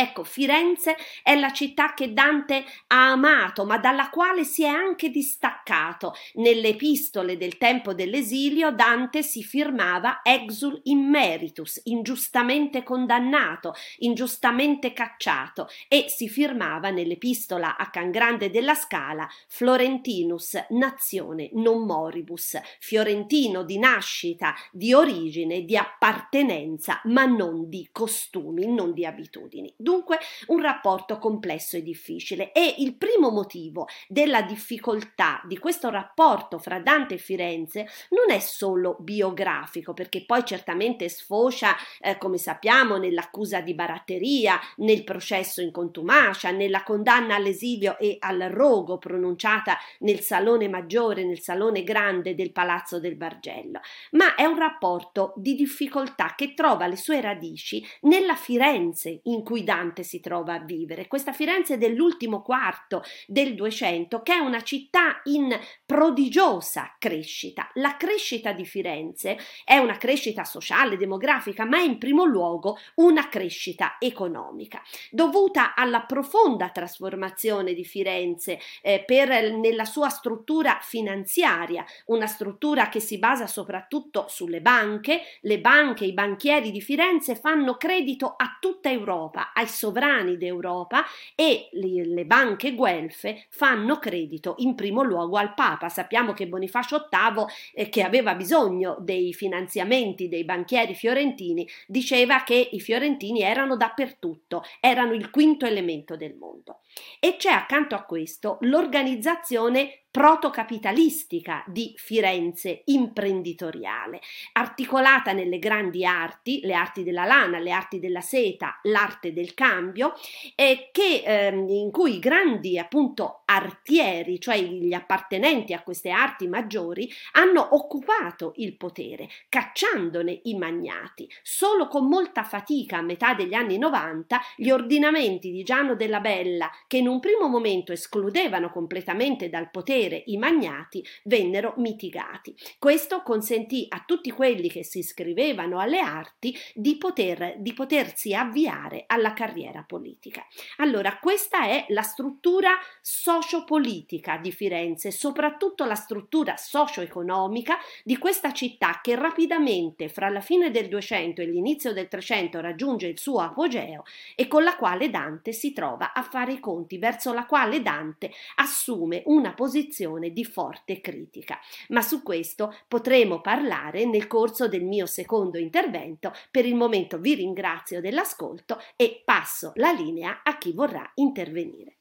[0.00, 5.10] Ecco, Firenze è la città che Dante ha amato, ma dalla quale si è anche
[5.10, 6.14] distaccato.
[6.36, 16.06] Nelle epistole del tempo dell'esilio Dante si firmava exul immeritus, ingiustamente condannato, ingiustamente cacciato, e
[16.08, 24.54] si firmava nell'epistola a Can Grande della Scala Florentinus, nazione non moribus, fiorentino di nascita,
[24.72, 29.70] di origine, di appartenenza, ma non di costumi, non di abitudini.
[29.90, 32.52] Dunque un rapporto complesso e difficile.
[32.52, 38.38] E il primo motivo della difficoltà di questo rapporto fra Dante e Firenze non è
[38.38, 45.72] solo biografico, perché poi certamente sfocia, eh, come sappiamo, nell'accusa di baratteria, nel processo in
[45.72, 52.52] contumacia, nella condanna all'esilio e al rogo pronunciata nel salone maggiore, nel salone grande del
[52.52, 53.80] Palazzo del Bargello,
[54.12, 59.64] ma è un rapporto di difficoltà che trova le sue radici nella Firenze in cui
[59.64, 61.06] Dante Dante si trova a vivere.
[61.06, 67.70] Questa Firenze dell'ultimo quarto del 200, che è una città in prodigiosa crescita.
[67.74, 73.28] La crescita di Firenze è una crescita sociale, demografica, ma è in primo luogo una
[73.28, 82.26] crescita economica, dovuta alla profonda trasformazione di Firenze eh, per, nella sua struttura finanziaria, una
[82.26, 85.22] struttura che si basa soprattutto sulle banche.
[85.40, 91.68] Le banche, i banchieri di Firenze fanno credito a tutta Europa, ai sovrani d'Europa e
[91.72, 95.88] le, banche guelfe fanno credito in primo luogo al Papa.
[95.88, 97.44] Sappiamo che Bonifacio VIII,
[97.74, 104.62] eh, che aveva bisogno dei finanziamenti dei banchieri fiorentini, diceva che i fiorentini erano dappertutto,
[104.80, 106.80] erano il quinto elemento del mondo.
[107.18, 114.20] E c'è accanto a questo l'organizzazione protocapitalistica di Firenze imprenditoriale,
[114.54, 120.14] articolata nelle grandi arti, le arti della lana, le arti della seta, l'arte del cambio,
[120.56, 126.48] eh, che, eh, in cui i grandi appunto artieri, cioè gli appartenenti a queste arti
[126.48, 131.28] maggiori, hanno occupato il potere, cacciandone i magnati.
[131.42, 136.68] Solo con molta fatica a metà degli anni 90 gli ordinamenti di Giano della Bella,
[136.90, 142.52] che in un primo momento escludevano completamente dal potere i magnati vennero mitigati.
[142.80, 149.04] Questo consentì a tutti quelli che si iscrivevano alle arti di, poter, di potersi avviare
[149.06, 150.44] alla carriera politica.
[150.78, 158.98] Allora, questa è la struttura sociopolitica di Firenze, soprattutto la struttura socio-economica di questa città
[159.00, 164.02] che rapidamente fra la fine del 200 e l'inizio del 300 raggiunge il suo apogeo
[164.34, 168.30] e con la quale Dante si trova a fare i conti, verso la quale Dante
[168.56, 171.58] assume una posizione di forte critica.
[171.88, 176.32] Ma su questo potremo parlare nel corso del mio secondo intervento.
[176.50, 181.96] Per il momento vi ringrazio dell'ascolto e passo la linea a chi vorrà intervenire.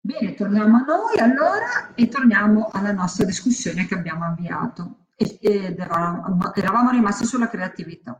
[0.00, 6.90] Bene, torniamo a noi allora e torniamo alla nostra discussione che abbiamo avviato ed eravamo
[6.90, 8.18] rimasti sulla creatività.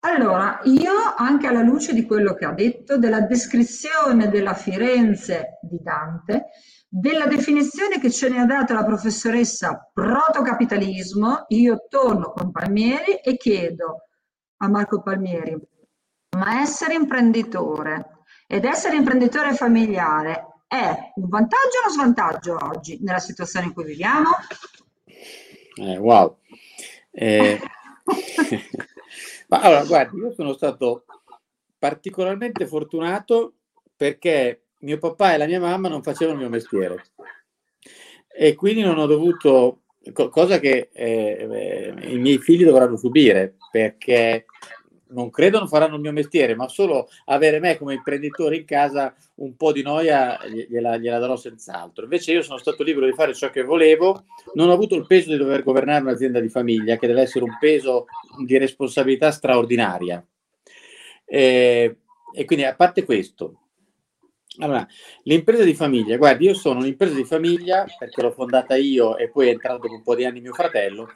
[0.00, 5.80] Allora, io anche alla luce di quello che ha detto, della descrizione della Firenze di
[5.82, 6.50] Dante,
[6.88, 13.36] della definizione che ce ne ha dato la professoressa protocapitalismo, io torno con Palmieri e
[13.36, 14.04] chiedo
[14.58, 15.58] a Marco Palmieri,
[16.36, 23.18] ma essere imprenditore ed essere imprenditore familiare è un vantaggio o uno svantaggio oggi nella
[23.18, 24.30] situazione in cui viviamo?
[25.74, 26.38] Eh, wow.
[27.10, 27.60] Eh...
[29.48, 31.04] Ma allora, guardi, io sono stato
[31.78, 33.54] particolarmente fortunato
[33.96, 37.04] perché mio papà e la mia mamma non facevano il mio mestiere.
[38.28, 39.82] E quindi non ho dovuto,
[40.12, 44.46] cosa che eh, eh, i miei figli dovranno subire perché
[45.10, 49.14] non credo non faranno il mio mestiere, ma solo avere me come imprenditore in casa
[49.36, 52.04] un po' di noia gliela, gliela, darò senz'altro.
[52.04, 55.30] Invece io sono stato libero di fare ciò che volevo, non ho avuto il peso
[55.30, 58.06] di dover governare un'azienda di famiglia, che deve essere un peso
[58.44, 60.24] di responsabilità straordinaria.
[61.24, 61.96] E,
[62.32, 63.60] e quindi a parte questo,
[64.60, 64.86] allora,
[65.22, 69.48] l'impresa di famiglia, guardi, io sono un'impresa di famiglia perché l'ho fondata io e poi
[69.48, 71.10] è entrato dopo un po' di anni mio fratello,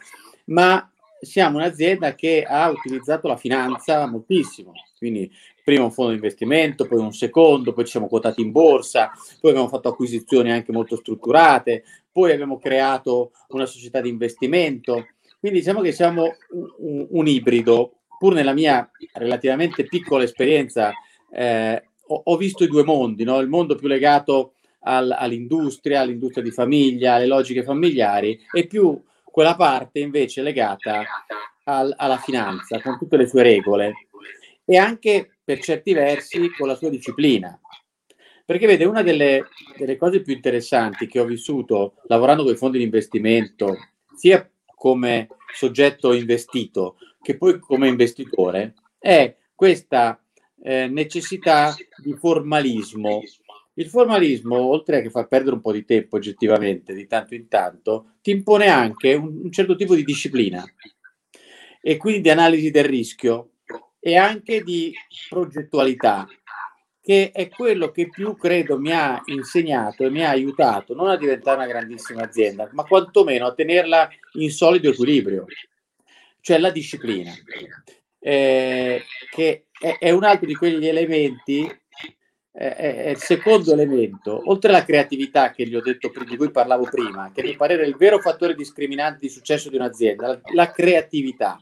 [0.47, 0.89] ma
[1.25, 5.31] siamo un'azienda che ha utilizzato la finanza moltissimo, quindi
[5.63, 9.53] prima un fondo di investimento, poi un secondo, poi ci siamo quotati in borsa, poi
[9.53, 15.07] abbiamo fatto acquisizioni anche molto strutturate, poi abbiamo creato una società di investimento,
[15.39, 16.35] quindi diciamo che siamo
[16.79, 20.93] un, un, ibrido, pur nella mia relativamente piccola esperienza
[21.31, 23.39] eh, ho, ho, visto i due mondi, no?
[23.39, 29.01] il mondo più legato al, all'industria, all'industria di famiglia, alle logiche familiari e più
[29.33, 31.05] quella parte invece legata
[31.65, 34.09] al, alla finanza con tutte le sue regole
[34.65, 37.59] e anche per certi versi con la sua disciplina.
[38.45, 42.79] Perché vede, una delle, delle cose più interessanti che ho vissuto lavorando con i fondi
[42.79, 43.77] di investimento,
[44.15, 50.21] sia come soggetto investito che poi come investitore, è questa
[50.63, 53.23] eh, necessità di formalismo.
[53.75, 57.49] Il formalismo, oltre a che fa perdere un po' di tempo oggettivamente, di tanto in
[57.49, 60.63] tanto, ti impone anche un, un certo tipo di disciplina
[61.81, 63.53] e quindi di analisi del rischio
[63.99, 64.93] e anche di
[65.29, 66.27] progettualità,
[67.01, 71.17] che è quello che più credo mi ha insegnato e mi ha aiutato non a
[71.17, 75.47] diventare una grandissima azienda, ma quantomeno a tenerla in solido equilibrio,
[76.41, 77.33] cioè la disciplina,
[78.19, 81.69] eh, che è, è, un altro di quegli elementi,
[82.53, 87.31] è il secondo elemento, oltre alla creatività che gli ho detto, di cui parlavo prima,
[87.33, 90.71] che a mio parere è il vero fattore discriminante di successo di un'azienda, la, la
[90.71, 91.59] creatività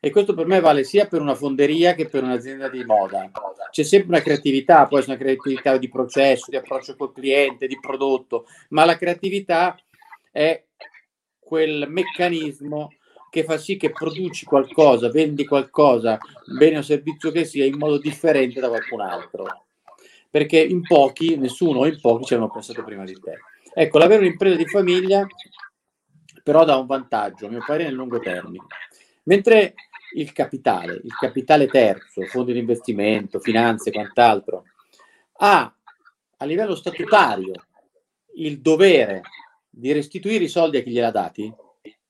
[0.00, 3.30] e questo per me vale sia per una fonderia che per un'azienda di moda.
[3.70, 7.78] C'è sempre una creatività, può essere una creatività di processo, di approccio col cliente, di
[7.80, 9.76] prodotto, ma la creatività
[10.30, 10.64] è
[11.36, 12.92] quel meccanismo
[13.28, 16.16] che fa sì che produci qualcosa, vendi qualcosa,
[16.56, 19.67] bene o servizio che sia, in modo differente da qualcun altro.
[20.30, 23.38] Perché in pochi, nessuno o in pochi ci hanno pensato prima di te.
[23.72, 25.26] Ecco, l'avere un'impresa di famiglia
[26.48, 28.64] però dà un vantaggio, a mio parere, nel lungo termine.
[29.24, 29.74] Mentre
[30.14, 34.64] il capitale, il capitale terzo, fondi di investimento, finanze e quant'altro,
[35.40, 35.70] ha
[36.38, 37.52] a livello statutario
[38.36, 39.20] il dovere
[39.68, 41.54] di restituire i soldi a chi gliel'ha dati,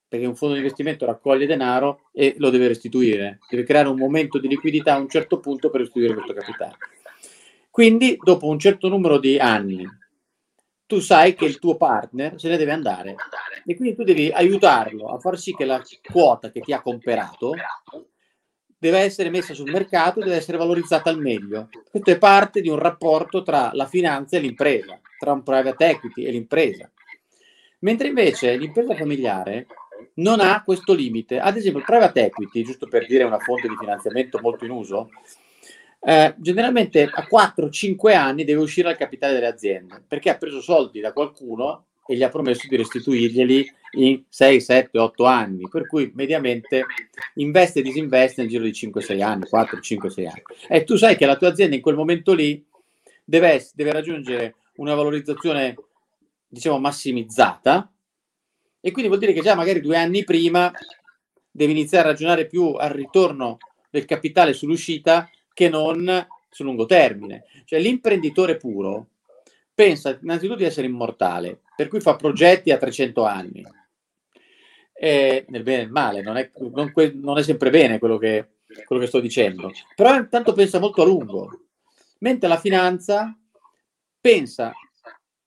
[0.07, 4.39] perché un fondo di investimento raccoglie denaro e lo deve restituire, deve creare un momento
[4.39, 6.77] di liquidità a un certo punto per restituire questo capitale.
[7.79, 9.87] Quindi, dopo un certo numero di anni,
[10.85, 13.15] tu sai che il tuo partner se ne deve andare
[13.65, 17.55] e quindi tu devi aiutarlo a far sì che la quota che ti ha comprato
[18.67, 21.69] deve essere messa sul mercato e deve essere valorizzata al meglio.
[21.89, 26.25] Questo è parte di un rapporto tra la finanza e l'impresa, tra un private equity
[26.25, 26.91] e l'impresa.
[27.83, 29.69] Mentre invece l'impresa familiare
[30.15, 31.39] non ha questo limite.
[31.39, 35.11] Ad esempio, il private equity, giusto per dire una fonte di finanziamento molto in uso,
[36.09, 41.01] eh, generalmente a 4-5 anni deve uscire al capitale delle aziende perché ha preso soldi
[41.01, 46.11] da qualcuno e gli ha promesso di restituirglieli in 6, 7, 8 anni, per cui
[46.15, 46.87] mediamente
[47.35, 50.43] investe e disinveste nel giro di 5-6 anni, 4, 5, 6 anni.
[50.67, 52.65] E tu sai che la tua azienda in quel momento lì
[53.23, 55.75] deve, deve raggiungere una valorizzazione,
[56.49, 57.93] diciamo, massimizzata,
[58.81, 60.73] e quindi vuol dire che già magari due anni prima
[61.51, 63.59] devi iniziare a ragionare più al ritorno
[63.91, 65.29] del capitale sull'uscita
[65.59, 67.47] che non sul lungo termine.
[67.65, 69.09] Cioè l'imprenditore puro
[69.75, 73.67] pensa innanzitutto di essere immortale, per cui fa progetti a 300 anni.
[74.93, 78.59] E nel bene e nel male, non è, non, non è sempre bene quello che,
[78.85, 81.67] quello che sto dicendo, però intanto pensa molto a lungo,
[82.21, 83.37] mentre la finanza
[84.21, 84.73] pensa,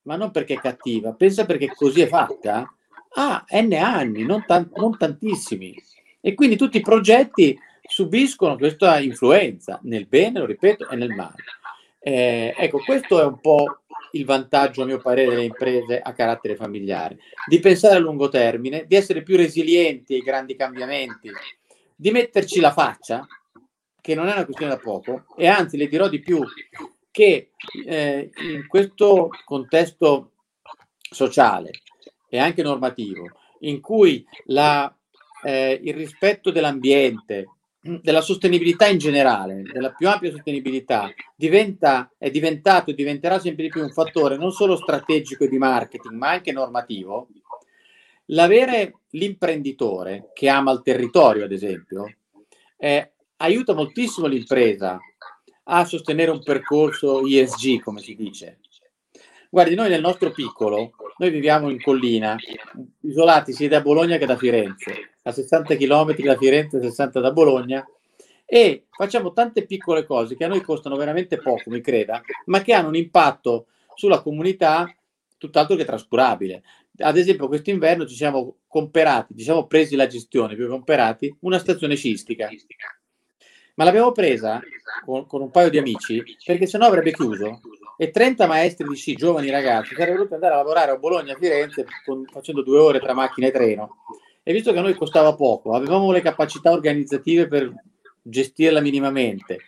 [0.02, 2.70] ma non perché è cattiva, pensa perché così è fatta,
[3.14, 5.74] a n anni, non, tan- non tantissimi.
[6.20, 7.58] E quindi tutti i progetti
[7.92, 11.44] subiscono questa influenza nel bene, lo ripeto, e nel male.
[12.00, 13.82] Eh, ecco, questo è un po'
[14.12, 18.86] il vantaggio, a mio parere, delle imprese a carattere familiare, di pensare a lungo termine,
[18.86, 21.30] di essere più resilienti ai grandi cambiamenti,
[21.94, 23.26] di metterci la faccia,
[24.00, 26.42] che non è una questione da poco, e anzi le dirò di più,
[27.10, 27.50] che
[27.86, 30.30] eh, in questo contesto
[31.10, 31.72] sociale
[32.30, 33.28] e anche normativo,
[33.60, 34.92] in cui la,
[35.44, 37.48] eh, il rispetto dell'ambiente,
[37.82, 43.70] della sostenibilità in generale, della più ampia sostenibilità, diventa, è diventato e diventerà sempre di
[43.70, 47.28] più un fattore non solo strategico e di marketing, ma anche normativo,
[48.26, 52.14] l'avere l'imprenditore che ama il territorio, ad esempio,
[52.76, 55.00] eh, aiuta moltissimo l'impresa
[55.64, 58.58] a sostenere un percorso ESG, come si dice.
[59.52, 62.38] Guardi, noi nel nostro piccolo, noi viviamo in collina,
[63.00, 67.86] isolati sia da Bologna che da Firenze a 60 km da Firenze, 60 da Bologna,
[68.46, 72.72] e facciamo tante piccole cose che a noi costano veramente poco, mi creda, ma che
[72.72, 74.90] hanno un impatto sulla comunità
[75.36, 76.62] tutt'altro che trascurabile.
[77.00, 81.96] Ad esempio, quest'inverno ci siamo comperati, ci siamo presi la gestione, più comperati, una stazione
[81.96, 82.48] scistica.
[83.74, 84.62] Ma l'abbiamo presa
[85.04, 87.60] con, con un paio di amici perché sennò avrebbe chiuso
[88.02, 91.36] e 30 maestri di sci, giovani ragazzi, sarebbero dovuti andare a lavorare a Bologna, a
[91.36, 93.98] Firenze, con, facendo due ore tra macchina e treno.
[94.42, 97.72] E visto che a noi costava poco, avevamo le capacità organizzative per
[98.20, 99.58] gestirla minimamente,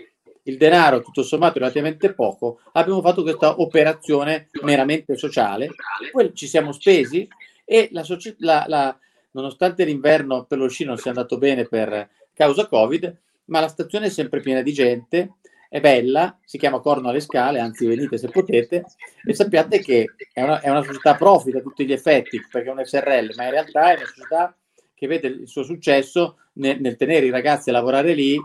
[0.43, 5.70] il denaro tutto sommato relativamente poco, abbiamo fatto questa operazione meramente sociale,
[6.11, 7.28] poi ci siamo spesi
[7.64, 8.05] e la,
[8.39, 8.99] la, la,
[9.30, 14.07] nonostante l'inverno per lo sci non sia andato bene per causa Covid, ma la stazione
[14.07, 15.35] è sempre piena di gente,
[15.75, 18.85] è bella, si chiama Corno alle Scale, anzi venite se potete,
[19.27, 22.72] e sappiate che è una, è una società profit a tutti gli effetti, perché è
[22.72, 24.57] un SRL, ma in realtà è una società
[24.95, 28.37] che vede il suo successo nel, nel tenere i ragazzi a lavorare lì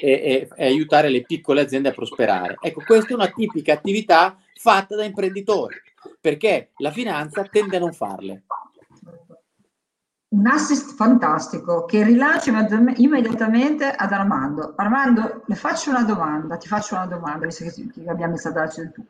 [0.00, 2.56] e, e, e, aiutare le piccole aziende a prosperare.
[2.58, 5.76] Ecco, questa è una tipica attività fatta da imprenditori,
[6.18, 8.44] perché la finanza tende a non farle
[10.32, 12.52] un assist fantastico che rilancio
[12.96, 14.74] immediatamente ad Armando.
[14.76, 18.90] Armando, le faccio una domanda, ti faccio una domanda, visto che abbiamo iniziato a darci
[18.92, 19.04] tu.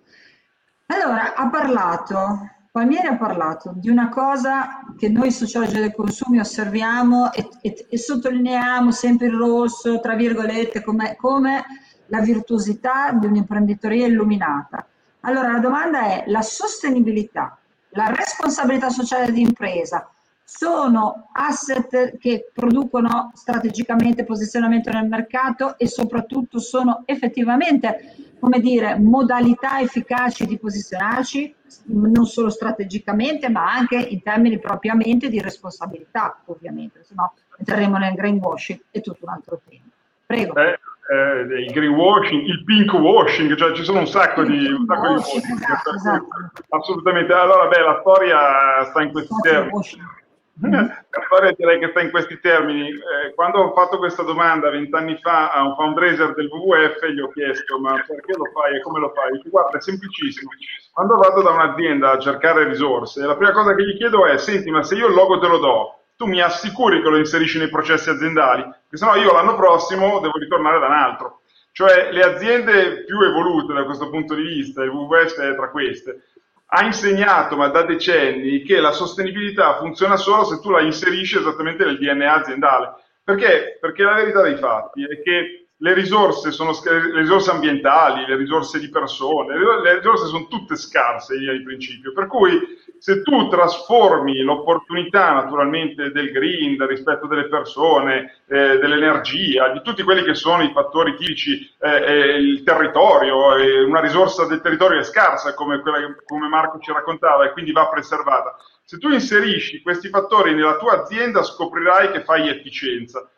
[0.87, 7.33] Allora, ha parlato, Palmieri ha parlato di una cosa che noi sociologi dei consumi osserviamo
[7.33, 11.65] e, e, e, sottolineiamo sempre in rosso, tra virgolette, come, come
[12.07, 14.87] la virtuosità di un'imprenditoria illuminata.
[15.21, 17.59] Allora, la domanda è la sostenibilità,
[17.91, 20.11] la responsabilità sociale di impresa,
[20.53, 29.79] sono asset che producono strategicamente posizionamento nel mercato e soprattutto sono effettivamente, come dire, modalità
[29.79, 37.15] efficaci di posizionarci non solo strategicamente ma anche in termini propriamente di responsabilità, ovviamente, se
[37.15, 39.85] no entreremo nel greenwashing è tutto un altro tema.
[40.27, 40.57] Prego.
[40.57, 40.79] Eh,
[41.13, 45.37] eh, il greenwashing, il pink washing, cioè ci sono un sacco di, un sacco di
[45.37, 46.27] esatto, esatto.
[46.71, 47.33] assolutamente.
[47.33, 50.19] Allora, beh, la storia sta in questi termini.
[50.61, 52.89] Storia direi che sta in questi termini.
[52.89, 57.31] Eh, quando ho fatto questa domanda vent'anni fa a un fundraiser del WWF gli ho
[57.31, 59.33] chiesto ma perché lo fai e come lo fai?
[59.33, 60.51] Dice, guarda è semplicissimo.
[60.93, 64.71] Quando vado da un'azienda a cercare risorse, la prima cosa che gli chiedo è senti
[64.71, 67.71] ma se io il logo te lo do, tu mi assicuri che lo inserisci nei
[67.71, 68.63] processi aziendali?
[68.63, 71.41] Perché sennò io l'anno prossimo devo ritornare da un altro.
[71.73, 76.25] Cioè le aziende più evolute da questo punto di vista, il WWF è tra queste,
[76.73, 81.85] ha insegnato, ma da decenni, che la sostenibilità funziona solo se tu la inserisci esattamente
[81.85, 82.95] nel DNA aziendale.
[83.25, 83.79] Perché?
[83.81, 88.79] Perché la verità dei fatti è che le risorse sono le risorse ambientali, le risorse
[88.79, 93.49] di persone, le risorse sono tutte scarse in linea di principio, per cui se tu
[93.49, 100.35] trasformi l'opportunità naturalmente del green, del rispetto delle persone, eh, dell'energia, di tutti quelli che
[100.35, 105.81] sono i fattori tipici, eh, eh, il territorio, una risorsa del territorio è scarsa come,
[105.81, 108.55] quella come Marco ci raccontava e quindi va preservata.
[108.85, 113.31] Se tu inserisci questi fattori nella tua azienda scoprirai che fai efficienza.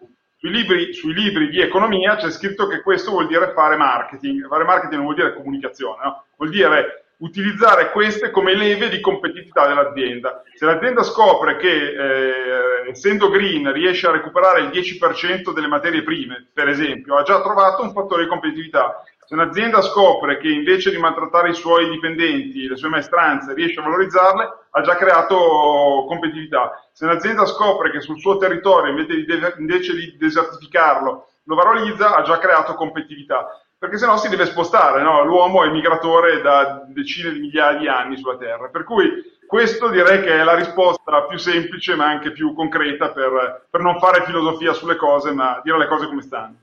[0.42, 4.48] Sui libri, sui libri, di economia c'è scritto che questo vuol dire fare marketing.
[4.48, 6.24] Fare marketing non vuol dire comunicazione, no?
[6.36, 10.42] vuol dire utilizzare queste come leve di competitività dell'azienda.
[10.52, 16.48] Se l'azienda scopre che eh, essendo green riesce a recuperare il 10% delle materie prime,
[16.52, 19.00] per esempio, ha già trovato un fattore di competitività.
[19.24, 23.84] Se un'azienda scopre che invece di maltrattare i suoi dipendenti, le sue maestranze, riesce a
[23.84, 26.84] valorizzarle, ha già creato competitività.
[26.92, 32.14] Se un'azienda scopre che sul suo territorio, invece di, de- invece di desertificarlo, lo valorizza,
[32.14, 35.24] ha già creato competitività perché sennò si deve spostare, no?
[35.24, 39.10] l'uomo è migratore da decine di migliaia di anni sulla Terra, per cui
[39.44, 43.98] questo direi che è la risposta più semplice ma anche più concreta per, per non
[43.98, 46.54] fare filosofia sulle cose, ma dire le cose come stanno.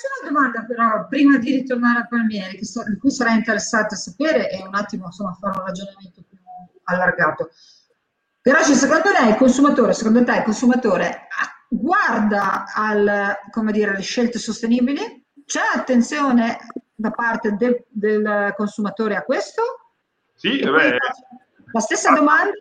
[0.00, 3.94] Faccio una domanda però, prima di ritornare a Palmieri, che so, di cui sarei interessato
[3.94, 6.38] a sapere e un attimo insomma, fare un ragionamento più
[6.84, 7.50] allargato.
[8.40, 11.26] Però secondo lei il consumatore, secondo te il consumatore
[11.68, 16.56] guarda al, come dire, alle scelte sostenibili c'è attenzione
[16.94, 19.62] da parte del, del consumatore a questo?
[20.34, 20.96] Sì, beh.
[21.72, 22.56] La stessa domanda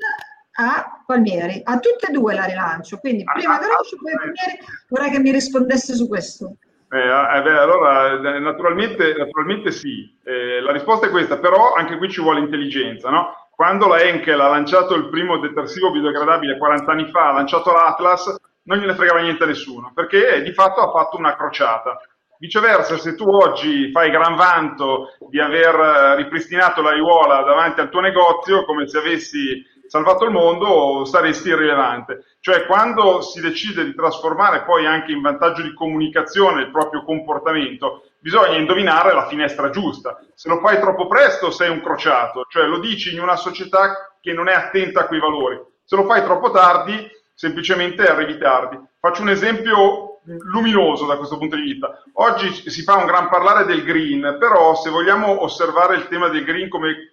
[0.57, 4.59] a Palmieri, a tutte e due la rilancio, quindi ah, prima Grancio, poi Palmieri,
[4.89, 6.57] vorrei che mi rispondesse su questo.
[6.91, 11.97] Eh, eh, beh, allora, eh, naturalmente, naturalmente sì, eh, la risposta è questa, però anche
[11.97, 13.49] qui ci vuole intelligenza, no?
[13.55, 18.35] Quando la Henkel ha lanciato il primo detersivo biodegradabile 40 anni fa, ha lanciato l'Atlas,
[18.63, 21.99] non gliene fregava niente a nessuno, perché di fatto ha fatto una crociata.
[22.39, 27.99] Viceversa, se tu oggi fai gran vanto di aver eh, ripristinato l'aiuola davanti al tuo
[27.99, 32.35] negozio, come se avessi salvato il mondo, saresti irrilevante.
[32.39, 38.03] Cioè, quando si decide di trasformare poi anche in vantaggio di comunicazione il proprio comportamento,
[38.19, 40.19] bisogna indovinare la finestra giusta.
[40.35, 44.31] Se lo fai troppo presto, sei un crociato, cioè lo dici in una società che
[44.31, 45.59] non è attenta a quei valori.
[45.83, 48.79] Se lo fai troppo tardi, semplicemente arrivi tardi.
[48.99, 52.01] Faccio un esempio luminoso da questo punto di vista.
[52.13, 56.43] Oggi si fa un gran parlare del green, però se vogliamo osservare il tema del
[56.43, 57.08] green come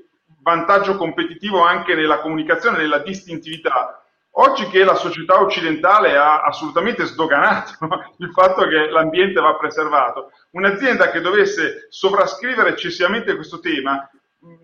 [0.46, 4.00] vantaggio competitivo anche nella comunicazione, nella distintività,
[4.38, 7.88] oggi che la società occidentale ha assolutamente sdoganato
[8.18, 14.08] il fatto che l'ambiente va preservato, un'azienda che dovesse sovrascrivere eccessivamente questo tema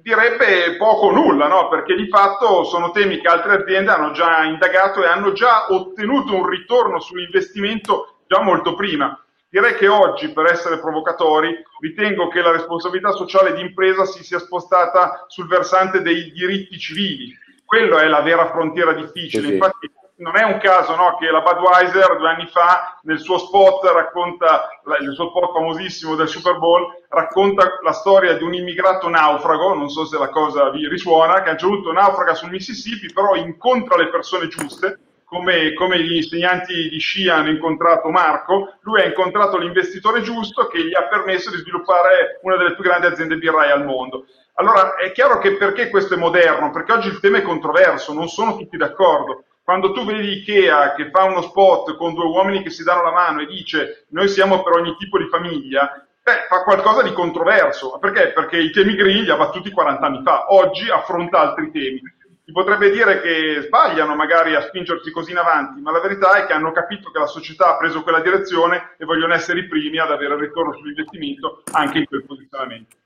[0.00, 1.66] direbbe poco o nulla, no?
[1.66, 6.36] perché di fatto sono temi che altre aziende hanno già indagato e hanno già ottenuto
[6.36, 9.20] un ritorno sull'investimento già molto prima.
[9.52, 14.38] Direi che oggi, per essere provocatori, ritengo che la responsabilità sociale di impresa si sia
[14.38, 17.36] spostata sul versante dei diritti civili.
[17.62, 19.48] Quello è la vera frontiera difficile.
[19.48, 19.92] Sì, Infatti,
[20.22, 24.70] non è un caso no, che la Budweiser due anni fa nel suo spot racconta,
[25.02, 29.90] il suo spot famosissimo del Super Bowl, racconta la storia di un immigrato naufrago, non
[29.90, 33.34] so se la cosa vi risuona, che a un certo punto naufraga sul Mississippi, però
[33.34, 34.98] incontra le persone giuste,
[35.32, 40.84] come, come, gli insegnanti di sci hanno incontrato Marco, lui ha incontrato l'investitore giusto che
[40.84, 44.26] gli ha permesso di sviluppare una delle più grandi aziende birraie al mondo.
[44.56, 46.70] Allora è chiaro che perché questo è moderno?
[46.70, 49.44] Perché oggi il tema è controverso, non sono tutti d'accordo.
[49.64, 53.12] Quando tu vedi Ikea che fa uno spot con due uomini che si danno la
[53.12, 57.96] mano e dice noi siamo per ogni tipo di famiglia, beh, fa qualcosa di controverso.
[57.98, 58.32] Perché?
[58.32, 62.02] Perché i temi grill li ha battuti 40 anni fa, oggi affronta altri temi.
[62.52, 66.44] Si potrebbe dire che sbagliano magari a spingersi così in avanti, ma la verità è
[66.44, 69.98] che hanno capito che la società ha preso quella direzione e vogliono essere i primi
[69.98, 72.96] ad avere il ritorno sull'investimento anche in quel posizionamento.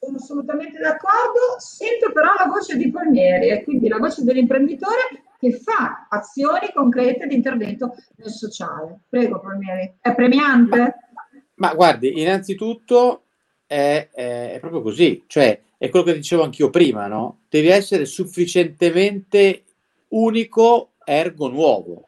[0.00, 5.52] Sono assolutamente d'accordo, sento però la voce di Palmieri e quindi la voce dell'imprenditore che
[5.52, 9.02] fa azioni concrete di intervento nel sociale.
[9.08, 10.78] Prego Palmieri, è premiante?
[10.78, 13.26] Ma, ma guardi, innanzitutto
[13.68, 17.44] è, è, è proprio così, cioè è quello che dicevo anch'io prima, no?
[17.48, 19.64] Devi essere sufficientemente
[20.08, 22.06] unico, ergo nuovo.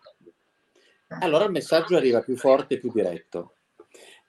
[1.21, 3.55] Allora il messaggio arriva più forte e più diretto.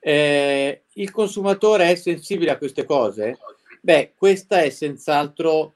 [0.00, 3.36] Eh, il consumatore è sensibile a queste cose?
[3.82, 5.74] Beh, questa è senz'altro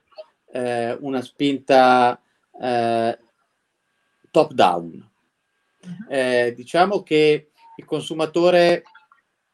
[0.51, 2.19] eh, una spinta
[2.59, 3.19] eh,
[4.31, 5.11] top down.
[6.09, 8.83] Eh, diciamo che il consumatore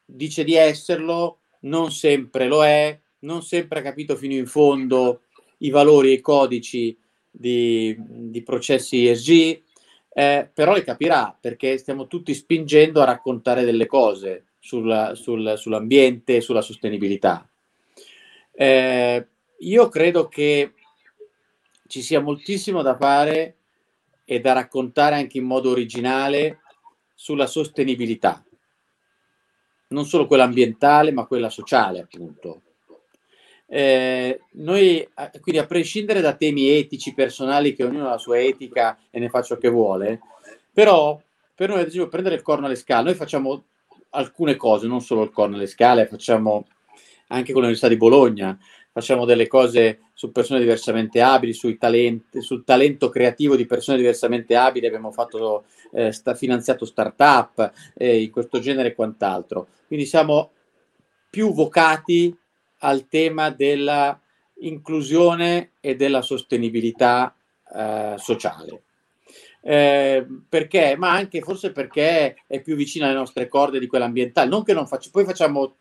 [0.05, 5.23] dice di esserlo, non sempre lo è, non sempre ha capito fino in fondo
[5.59, 6.97] i valori e i codici
[7.29, 9.61] di, di processi ESG,
[10.13, 16.39] eh, però le capirà perché stiamo tutti spingendo a raccontare delle cose sul, sul, sull'ambiente
[16.39, 17.47] sulla sostenibilità.
[18.51, 19.27] Eh,
[19.59, 20.73] io credo che
[21.87, 23.57] ci sia moltissimo da fare
[24.23, 26.61] e da raccontare anche in modo originale
[27.13, 28.43] sulla sostenibilità,
[29.89, 32.61] non solo quella ambientale, ma quella sociale, appunto.
[33.67, 35.07] Eh, noi,
[35.41, 39.29] quindi a prescindere da temi etici, personali, che ognuno ha la sua etica e ne
[39.29, 40.19] fa ciò che vuole,
[40.71, 41.19] però
[41.53, 43.63] per noi, ad esempio, prendere il corno alle scale, noi facciamo
[44.11, 46.67] alcune cose, non solo il corno alle scale, facciamo
[47.27, 48.57] anche con l'Università di Bologna,
[48.91, 54.85] facciamo delle cose su persone diversamente abili, talenti, sul talento creativo di persone diversamente abili,
[54.85, 59.67] abbiamo fatto, eh, sta, finanziato start-up eh, in questo genere e quant'altro.
[59.87, 60.51] Quindi siamo
[61.29, 62.35] più vocati
[62.79, 64.19] al tema della
[64.59, 67.35] inclusione e della sostenibilità
[67.73, 68.81] eh, sociale.
[69.61, 70.95] Eh, perché?
[70.95, 74.49] Ma anche forse perché è più vicina alle nostre corde di quella ambientale.
[74.49, 75.75] Non che non facciamo, poi facciamo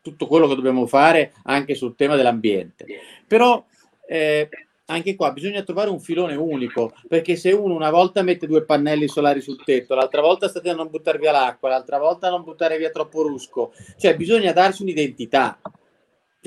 [0.00, 2.86] tutto quello che dobbiamo fare anche sul tema dell'ambiente.
[3.26, 3.64] Però
[4.06, 4.48] eh,
[4.86, 9.06] anche qua bisogna trovare un filone unico, perché se uno una volta mette due pannelli
[9.06, 12.42] solari sul tetto, l'altra volta state a non buttare via l'acqua, l'altra volta a non
[12.42, 15.60] buttare via troppo rusco, cioè bisogna darsi un'identità.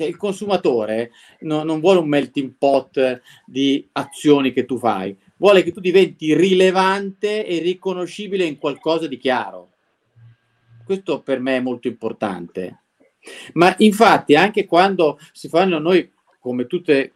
[0.02, 5.62] Cioè, il consumatore no, non vuole un melting pot di azioni che tu fai, vuole
[5.62, 9.74] che tu diventi rilevante e riconoscibile in qualcosa di chiaro.
[10.84, 12.80] Questo per me è molto importante.
[13.52, 17.12] Ma infatti anche quando si fanno noi, come tutte,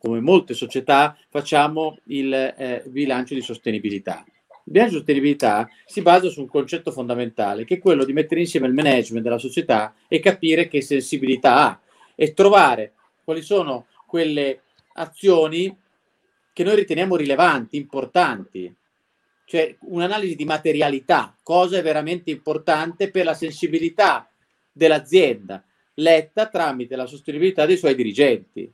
[0.00, 4.24] come molte società, facciamo il eh, bilancio di sostenibilità.
[4.26, 8.40] Il bilancio di sostenibilità si basa su un concetto fondamentale, che è quello di mettere
[8.40, 11.78] insieme il management della società e capire che sensibilità ha
[12.14, 12.94] e trovare
[13.24, 14.62] quali sono quelle
[14.94, 15.76] azioni
[16.52, 18.72] che noi riteniamo rilevanti, importanti,
[19.44, 24.30] cioè un'analisi di materialità, cosa è veramente importante per la sensibilità
[24.72, 28.72] dell'azienda, letta tramite la sostenibilità dei suoi dirigenti,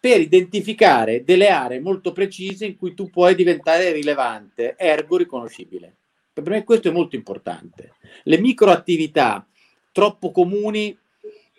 [0.00, 5.94] per identificare delle aree molto precise in cui tu puoi diventare rilevante, ergo riconoscibile.
[6.32, 7.94] Per me questo è molto importante.
[8.24, 9.46] Le microattività
[9.92, 10.96] troppo comuni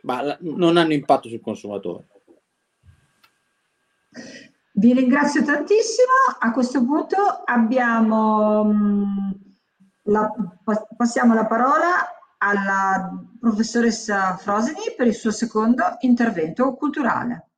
[0.04, 2.06] ma non hanno impatto sul consumatore.
[4.74, 6.12] Vi ringrazio tantissimo.
[6.40, 9.32] A questo punto abbiamo mm,
[10.04, 10.32] la,
[10.96, 11.88] passiamo la parola
[12.38, 17.51] alla professoressa Frosini per il suo secondo intervento culturale.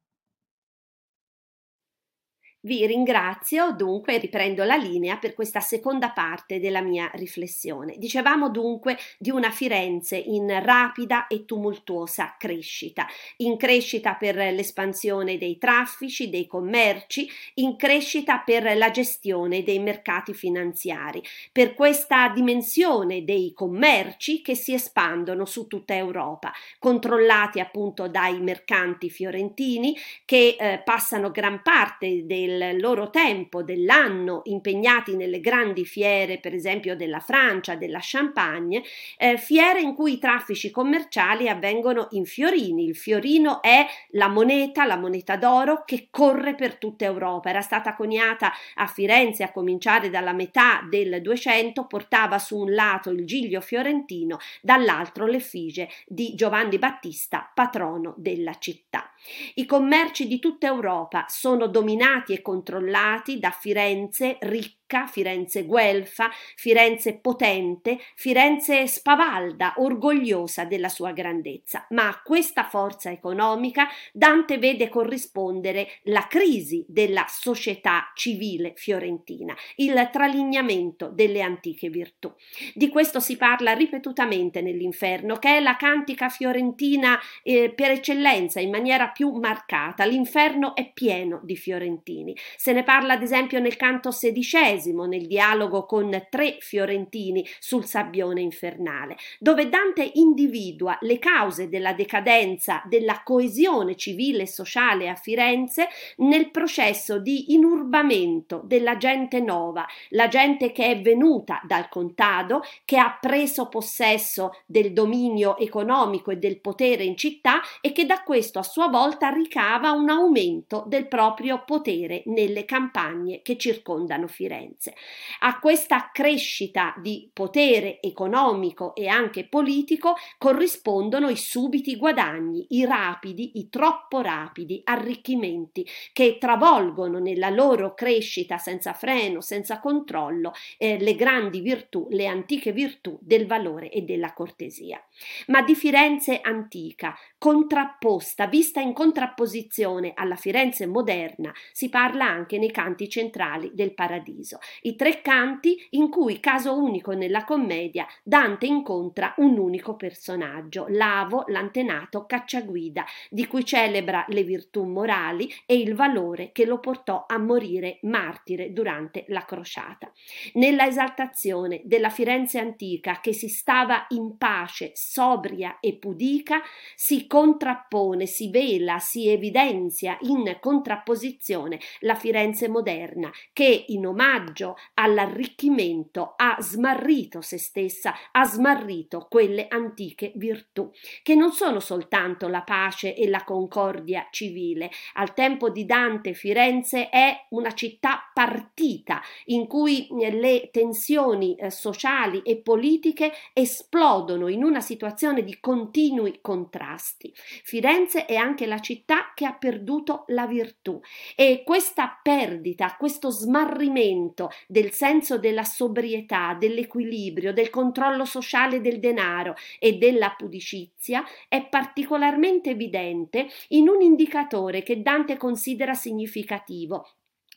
[2.66, 7.96] Vi ringrazio, dunque riprendo la linea per questa seconda parte della mia riflessione.
[7.98, 13.06] Dicevamo dunque di una Firenze in rapida e tumultuosa crescita,
[13.38, 20.34] in crescita per l'espansione dei traffici, dei commerci, in crescita per la gestione dei mercati
[20.34, 28.40] finanziari, per questa dimensione dei commerci che si espandono su tutta Europa, controllati appunto dai
[28.40, 35.86] mercanti fiorentini che eh, passano gran parte del del loro tempo, dell'anno, impegnati nelle grandi
[35.86, 38.84] fiere, per esempio della Francia, della Champagne,
[39.18, 42.86] eh, fiere in cui i traffici commerciali avvengono in fiorini.
[42.86, 47.50] Il fiorino è la moneta, la moneta d'oro che corre per tutta Europa.
[47.50, 53.10] Era stata coniata a Firenze a cominciare dalla metà del 200, portava su un lato
[53.10, 59.12] il giglio fiorentino, dall'altro l'effigie di Giovanni Battista, patrono della città.
[59.56, 66.30] I commerci di tutta Europa sono dominati e controllati da Firenze ricca ricca, Firenze guelfa,
[66.56, 71.88] Firenze potente, Firenze spavalda, orgogliosa della sua grandezza.
[71.90, 80.10] Ma a questa forza economica Dante vede corrispondere la crisi della società civile fiorentina, il
[80.12, 82.32] tralignamento delle antiche virtù.
[82.74, 88.70] Di questo si parla ripetutamente nell'inferno, che è la cantica fiorentina eh, per eccellenza, in
[88.70, 90.06] maniera più marcata.
[90.06, 92.36] L'inferno è pieno di fiorentini.
[92.56, 98.42] Se ne parla ad esempio nel canto sedicesimo nel dialogo con tre fiorentini sul sabbione
[98.42, 105.88] infernale, dove Dante individua le cause della decadenza della coesione civile e sociale a Firenze
[106.18, 112.98] nel processo di inurbamento della gente nuova, la gente che è venuta dal contado, che
[112.98, 118.60] ha preso possesso del dominio economico e del potere in città e che da questo
[118.60, 124.73] a sua volta ricava un aumento del proprio potere nelle campagne che circondano Firenze.
[124.74, 124.94] Firenze.
[125.40, 133.60] A questa crescita di potere economico e anche politico corrispondono i subiti guadagni, i rapidi,
[133.60, 141.16] i troppo rapidi arricchimenti che travolgono nella loro crescita senza freno, senza controllo, eh, le
[141.16, 145.02] grandi virtù, le antiche virtù del valore e della cortesia.
[145.48, 152.72] Ma di Firenze antica, contrapposta, vista in contrapposizione alla Firenze moderna, si parla anche nei
[152.72, 159.34] canti centrali del Paradiso i tre canti in cui, caso unico nella commedia, Dante incontra
[159.38, 166.52] un unico personaggio, Lavo, l'antenato cacciaguida, di cui celebra le virtù morali e il valore
[166.52, 170.12] che lo portò a morire martire durante la crociata.
[170.54, 176.62] Nella esaltazione della Firenze antica che si stava in pace, sobria e pudica,
[176.96, 184.76] si contrappone, si vela, si evidenzia in contrapposizione la Firenze moderna che in omaggio omaggio
[184.96, 190.92] all'arricchimento ha smarrito se stessa, ha smarrito quelle antiche virtù,
[191.22, 194.92] che non sono soltanto la pace e la concordia civile.
[195.14, 201.70] Al tempo di Dante Firenze è una città partita in cui eh, le tensioni eh,
[201.70, 207.34] sociali e politiche esplodono in una situazione di continui contrasti.
[207.36, 211.00] Firenze è anche la città che ha perduto la virtù
[211.36, 214.33] e questa perdita, questo smarrimento
[214.68, 222.72] del senso della sobrietà, dell'equilibrio, del controllo sociale del denaro e della pudicizia è particolarmente
[222.72, 227.08] evidente in un indicatore che Dante considera significativo,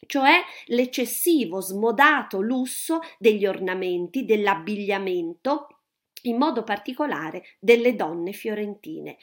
[0.07, 5.69] cioè l'eccessivo, smodato lusso degli ornamenti, dell'abbigliamento
[6.27, 9.17] in modo particolare delle donne fiorentine,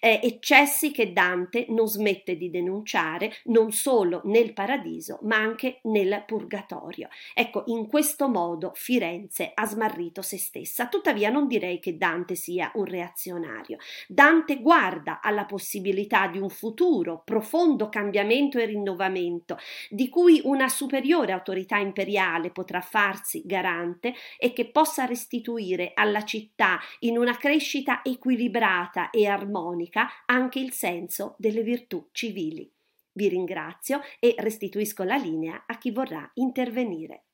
[0.00, 6.22] eh, eccessi che Dante non smette di denunciare non solo nel paradiso ma anche nel
[6.26, 7.08] purgatorio.
[7.34, 12.70] Ecco, in questo modo Firenze ha smarrito se stessa, tuttavia non direi che Dante sia
[12.74, 13.78] un reazionario.
[14.06, 19.58] Dante guarda alla possibilità di un futuro profondo cambiamento e rinnovamento,
[19.88, 26.49] di cui una superiore autorità imperiale potrà farsi garante e che possa restituire alla città
[26.50, 32.70] città, in una crescita equilibrata e armonica, anche il senso delle virtù civili.
[33.12, 37.24] Vi ringrazio e restituisco la linea a chi vorrà intervenire.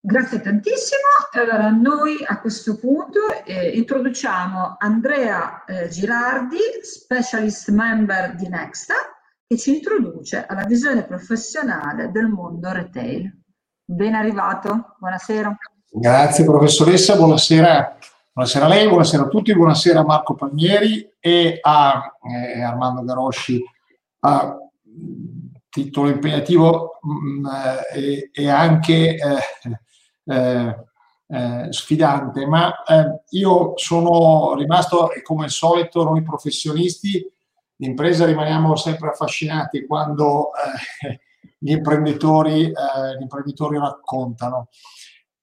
[0.00, 1.02] Grazie tantissimo.
[1.32, 8.94] Allora, noi a questo punto eh, introduciamo Andrea eh, Girardi, specialist member di Nexta,
[9.46, 13.30] che ci introduce alla visione professionale del mondo retail.
[13.84, 15.56] Ben arrivato, buonasera.
[15.90, 17.98] Grazie professoressa, buonasera.
[18.32, 23.62] Buonasera a lei, buonasera a tutti, buonasera a Marco Palmieri e a eh, Armando Garosci.
[24.20, 24.70] Uh,
[25.68, 27.48] titolo impegnativo mh,
[27.94, 29.16] e, e, anche
[31.70, 32.74] sfidante, ma
[33.30, 37.24] io sono rimasto, come al solito, noi professionisti
[37.78, 40.50] l'impresa rimaniamo sempre affascinati quando
[41.02, 41.20] eh,
[41.58, 44.68] gli, imprenditori, eh, gli imprenditori raccontano.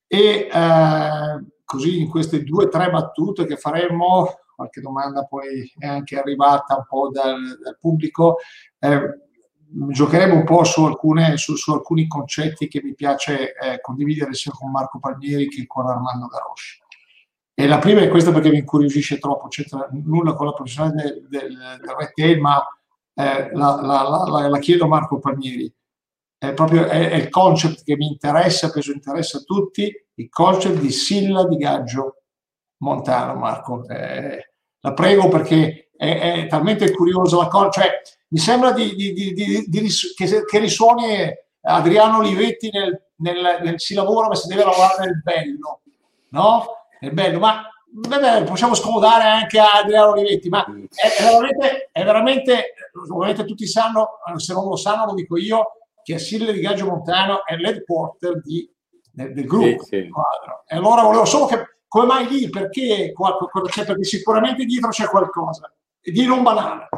[0.08, 5.88] E eh, così in queste due o tre battute che faremo, qualche domanda poi è
[5.88, 8.38] anche arrivata un po' dal, dal pubblico,
[8.80, 9.20] eh,
[9.68, 14.52] giocheremo un po' su, alcune, su, su, alcuni concetti che mi piace eh, condividere sia
[14.52, 16.84] con Marco Palmieri che con Armando Garosci.
[17.58, 21.28] E la prima è questa perché mi incuriosisce troppo, c'entra nulla con la professionalità del,
[21.30, 22.62] del, del retail, ma
[23.14, 25.74] eh, la, la, la, la, chiedo a Marco Palmieri.
[26.38, 30.78] È proprio è, è il concept che mi interessa, penso interessa a tutti, il concept
[30.78, 32.24] di Silla di Gaggio
[32.78, 33.88] Montano, Marco.
[33.88, 39.14] Eh, la prego perché è, è, talmente curiosa la cosa, cioè mi sembra di, di,
[39.14, 45.06] di, che, che, risuoni Adriano Olivetti nel, nel, nel, si lavora ma si deve lavorare
[45.06, 45.82] nel bello,
[46.30, 46.66] no?
[47.00, 53.46] è bello, ma vabbè, possiamo scomodare anche Adriano Olivetti, ma è, è, veramente, è veramente,
[53.46, 57.56] tutti sanno, se non lo sanno lo dico io, che Sille di Gaggio Montano è
[57.56, 58.72] l'headquarter di,
[59.12, 59.84] del, del, gruppo.
[59.86, 60.10] Sì, sì.
[60.68, 63.12] E allora volevo solo che, come mai lì, perché,
[63.72, 66.90] cioè, perché sicuramente dietro c'è qualcosa, e di non banale.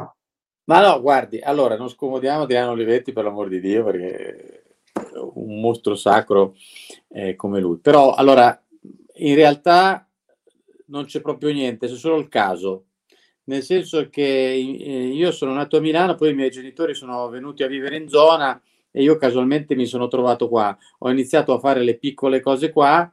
[0.64, 5.58] Ma no, guardi, allora non scomodiamo Adriano Olivetti per l'amor di Dio, perché è un
[5.58, 6.54] mostro sacro
[7.08, 7.78] eh, come lui.
[7.78, 8.62] Però, allora,
[9.14, 10.06] in realtà
[10.88, 12.88] non c'è proprio niente, c'è solo il caso.
[13.44, 17.62] Nel senso che eh, io sono nato a Milano, poi i miei genitori sono venuti
[17.62, 18.60] a vivere in zona
[18.98, 20.76] e io casualmente mi sono trovato qua.
[20.98, 23.08] Ho iniziato a fare le piccole cose qua,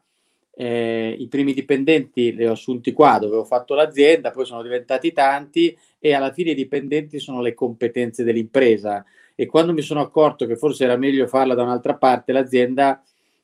[0.56, 5.12] eh, i primi dipendenti li ho assunti qua dove ho fatto l'azienda, poi sono diventati
[5.12, 9.06] tanti e alla fine i dipendenti sono le competenze dell'impresa.
[9.36, 13.04] E quando mi sono accorto che forse era meglio farla da un'altra parte, l'azienda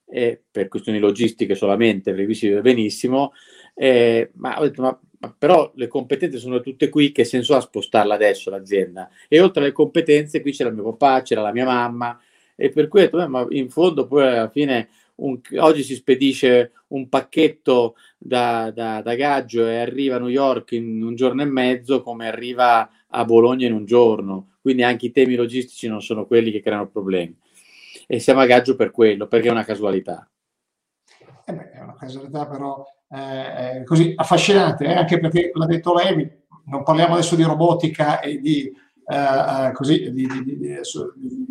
[0.10, 3.34] eh, per questioni logistiche solamente, perché qui si vede benissimo,
[3.76, 7.62] eh, ma ho detto, ma, ma, però le competenze sono tutte qui, che senso ha
[7.62, 9.12] spostarla adesso l'azienda?
[9.28, 12.20] E oltre alle competenze qui c'era mio papà, c'era la mia mamma,
[12.62, 17.10] e per cui detto, ma in fondo poi alla fine un, oggi si spedisce un
[17.10, 22.04] pacchetto da, da, da, Gaggio e arriva a New York in un giorno e mezzo
[22.04, 26.52] come arriva a Bologna in un giorno, quindi anche i temi logistici non sono quelli
[26.52, 27.36] che creano problemi
[28.06, 30.30] e siamo a gaggio per quello, perché è una casualità.
[31.46, 34.94] Eh beh, è una casualità però eh, così affascinante, eh?
[34.94, 36.30] anche perché l'ha detto lei,
[36.66, 38.72] non parliamo adesso di robotica e di,
[39.12, 40.76] eh, eh così, di, di, di,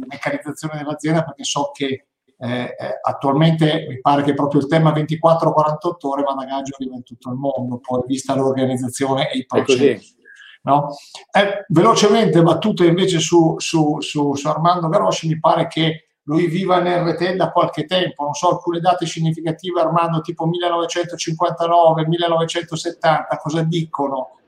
[0.06, 2.06] meccanizzazione dell'azienda, perché so che
[2.42, 7.02] eh, attualmente mi pare che proprio il tema 24-48 ore vada a gaggio arriva in
[7.02, 10.16] tutto il mondo, poi vista l'organizzazione e i processi.
[10.62, 10.94] No?
[11.32, 16.80] Eh, velocemente battute invece su, su, su, su Armando Garosci, mi pare che lui viva
[16.80, 23.62] nel retail da qualche tempo, non so, alcune date significative Armando tipo 1959, 1970, cosa
[23.62, 24.39] dicono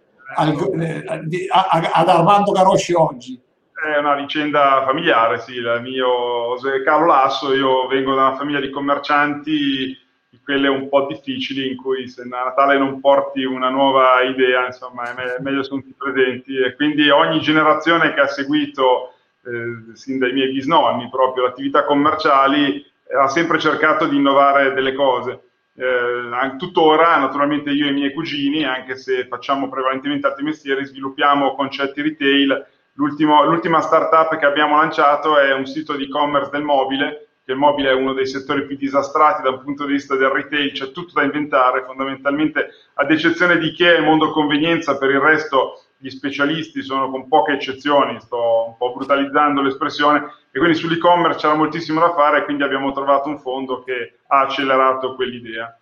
[0.80, 1.04] eh,
[1.50, 3.40] ad Armando Garosci oggi?
[3.72, 8.70] È una vicenda familiare, sì, il mio Carlo Lasso, io vengo da una famiglia di
[8.70, 9.98] commercianti,
[10.44, 15.14] quelle un po' difficili in cui se a Natale non porti una nuova idea, insomma,
[15.14, 19.14] è meglio sono tutti presenti e quindi ogni generazione che ha seguito
[19.44, 22.84] eh, sin dai miei bisnonni, proprio attività commerciali,
[23.16, 25.40] ha sempre cercato di innovare delle cose.
[25.74, 31.54] Eh, tuttora, naturalmente io e i miei cugini, anche se facciamo prevalentemente altri mestieri, sviluppiamo
[31.54, 32.66] concetti retail.
[32.94, 37.90] l'ultima startup che abbiamo lanciato è un sito di e-commerce del mobile, che il mobile
[37.90, 41.22] è uno dei settori più disastrati dal punto di vista del retail, c'è tutto da
[41.22, 46.82] inventare, fondamentalmente ad eccezione di che è il mondo convenienza, per il resto gli specialisti
[46.82, 52.12] sono con poche eccezioni, sto un po' brutalizzando l'espressione, e quindi sull'e-commerce c'era moltissimo da
[52.12, 55.78] fare e quindi abbiamo trovato un fondo che ha accelerato quell'idea.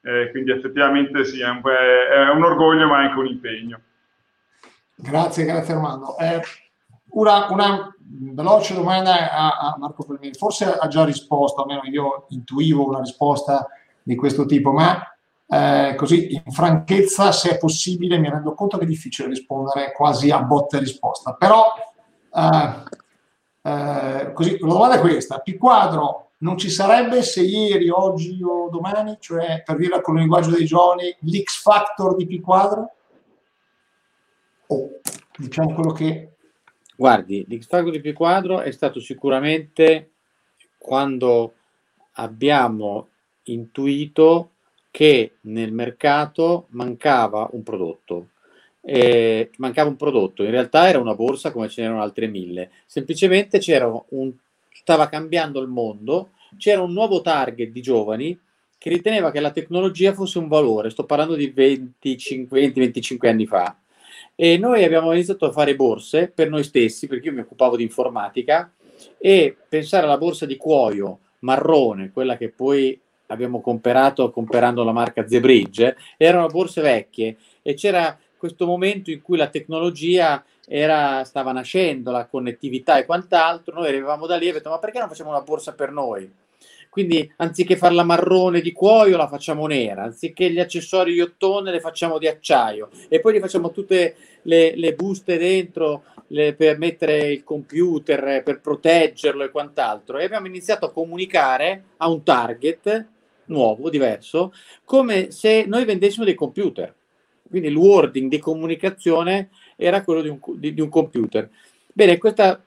[0.00, 3.80] Eh, quindi effettivamente sì, è un, è un, orgoglio ma anche un impegno.
[4.94, 6.16] Grazie, grazie Armando.
[6.18, 6.40] Eh,
[7.08, 12.86] una, una, veloce domanda a, a Marco Palmieri, forse ha già risposto, almeno io intuivo
[12.86, 13.66] una risposta
[14.04, 15.13] di questo tipo, ma
[15.54, 20.30] eh, così in franchezza, se è possibile, mi rendo conto che è difficile rispondere quasi
[20.30, 21.72] a botta e risposta, però
[22.34, 22.82] eh,
[23.62, 28.68] eh, così, la domanda è questa, P quadro non ci sarebbe se ieri, oggi o
[28.68, 32.92] domani, cioè per dire con il linguaggio dei giovani, l'X factor di P quadro?
[34.66, 34.88] O oh,
[35.38, 36.32] diciamo quello che...
[36.96, 40.10] Guardi, l'X factor di P quadro è stato sicuramente
[40.76, 41.54] quando
[42.14, 43.08] abbiamo
[43.44, 44.50] intuito
[44.94, 48.28] che nel mercato mancava un prodotto.
[48.80, 53.58] Eh, mancava un prodotto, in realtà era una borsa come ce n'erano altre mille, semplicemente
[53.58, 54.32] c'era un,
[54.70, 58.38] stava cambiando il mondo, c'era un nuovo target di giovani
[58.78, 63.76] che riteneva che la tecnologia fosse un valore, sto parlando di 20-25 anni fa,
[64.36, 67.82] e noi abbiamo iniziato a fare borse per noi stessi, perché io mi occupavo di
[67.82, 68.72] informatica,
[69.18, 75.26] e pensare alla borsa di cuoio marrone, quella che poi abbiamo comprato comprando la marca
[75.26, 82.10] Zebridge, erano borse vecchie e c'era questo momento in cui la tecnologia era, stava nascendo,
[82.10, 85.30] la connettività e quant'altro, noi arrivavamo da lì e abbiamo detto ma perché non facciamo
[85.30, 86.30] una borsa per noi?
[86.94, 92.18] Quindi anziché farla marrone di cuoio la facciamo nera, anziché gli accessori iottone le facciamo
[92.18, 97.42] di acciaio e poi gli facciamo tutte le, le buste dentro le, per mettere il
[97.42, 100.18] computer, per proteggerlo e quant'altro.
[100.18, 103.06] E abbiamo iniziato a comunicare a un target
[103.46, 104.52] nuovo, diverso,
[104.84, 106.94] come se noi vendessimo dei computer
[107.54, 111.48] quindi il wording di comunicazione era quello di un, di, di un computer.
[111.92, 112.60] Bene, questa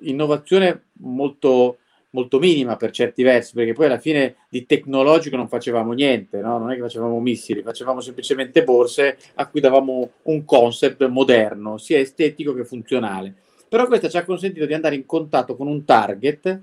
[0.00, 1.78] innovazione molto,
[2.10, 6.58] molto minima per certi versi, perché poi alla fine di tecnologico non facevamo niente, no?
[6.58, 11.98] non è che facevamo missili, facevamo semplicemente borse a cui davamo un concept moderno, sia
[11.98, 13.32] estetico che funzionale.
[13.68, 16.60] Però questo ci ha consentito di andare in contatto con un target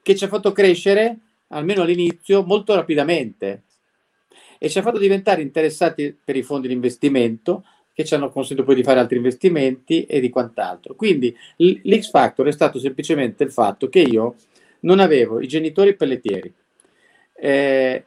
[0.00, 1.18] che ci ha fatto crescere,
[1.48, 3.64] almeno all'inizio, molto rapidamente
[4.58, 8.66] e ci ha fatto diventare interessati per i fondi di investimento che ci hanno consentito
[8.66, 10.94] poi di fare altri investimenti e di quant'altro.
[10.94, 14.36] Quindi l'X Factor è stato semplicemente il fatto che io
[14.80, 16.52] non avevo i genitori pellettieri,
[17.34, 18.04] eh,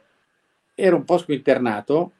[0.74, 2.12] ero un po' squinternato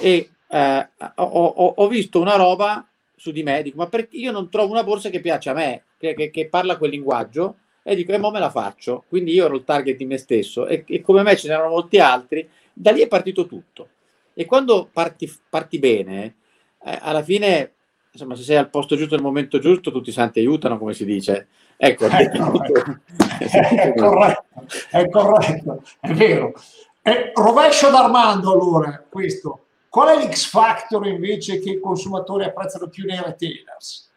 [0.00, 4.32] e eh, ho, ho, ho, visto una roba su di me, dico ma perché io
[4.32, 7.94] non trovo una borsa che piace a me, che, che, che parla quel linguaggio e
[7.96, 10.84] dico e mo me la faccio, quindi io ero il target di me stesso e,
[10.86, 13.88] e come me ce n'erano molti altri da lì è partito tutto.
[14.34, 16.36] E quando parti, parti bene,
[16.84, 17.72] eh, alla fine,
[18.10, 21.04] insomma, se sei al posto giusto nel momento giusto, tutti i santi aiutano, come si
[21.04, 21.48] dice.
[21.76, 23.00] Ecco, è, corretto.
[23.38, 24.44] è, corretto,
[24.90, 26.54] è corretto, è vero.
[27.02, 29.66] Eh, rovescio d'Armando allora, questo.
[29.88, 34.10] Qual è l'X Factor invece che i consumatori apprezzano più nei retailers?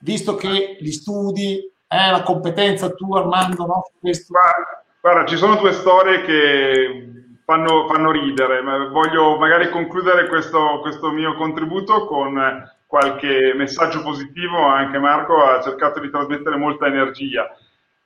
[0.00, 3.82] Visto che gli studi, eh, la competenza tu Armando, no?
[4.00, 4.32] Questo...
[4.32, 7.08] Guarda, guarda, ci sono due storie che
[7.44, 8.60] fanno, fanno ridere.
[8.62, 14.66] Ma voglio magari concludere questo, questo mio contributo con qualche messaggio positivo.
[14.66, 17.54] Anche Marco ha cercato di trasmettere molta energia.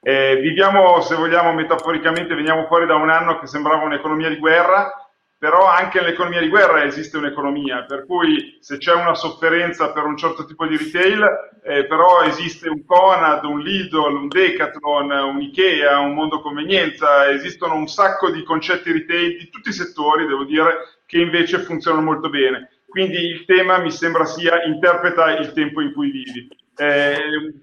[0.00, 5.07] Eh, viviamo, se vogliamo, metaforicamente, veniamo fuori da un anno che sembrava un'economia di guerra
[5.38, 10.16] però anche nell'economia di guerra esiste un'economia, per cui se c'è una sofferenza per un
[10.16, 11.24] certo tipo di retail,
[11.62, 17.76] eh, però esiste un Conad, un Lidl, un Decathlon, un Ikea, un Mondo Convenienza, esistono
[17.76, 22.28] un sacco di concetti retail di tutti i settori, devo dire, che invece funzionano molto
[22.28, 22.80] bene.
[22.88, 26.48] Quindi il tema mi sembra sia interpreta il tempo in cui vivi.
[26.74, 27.16] Eh,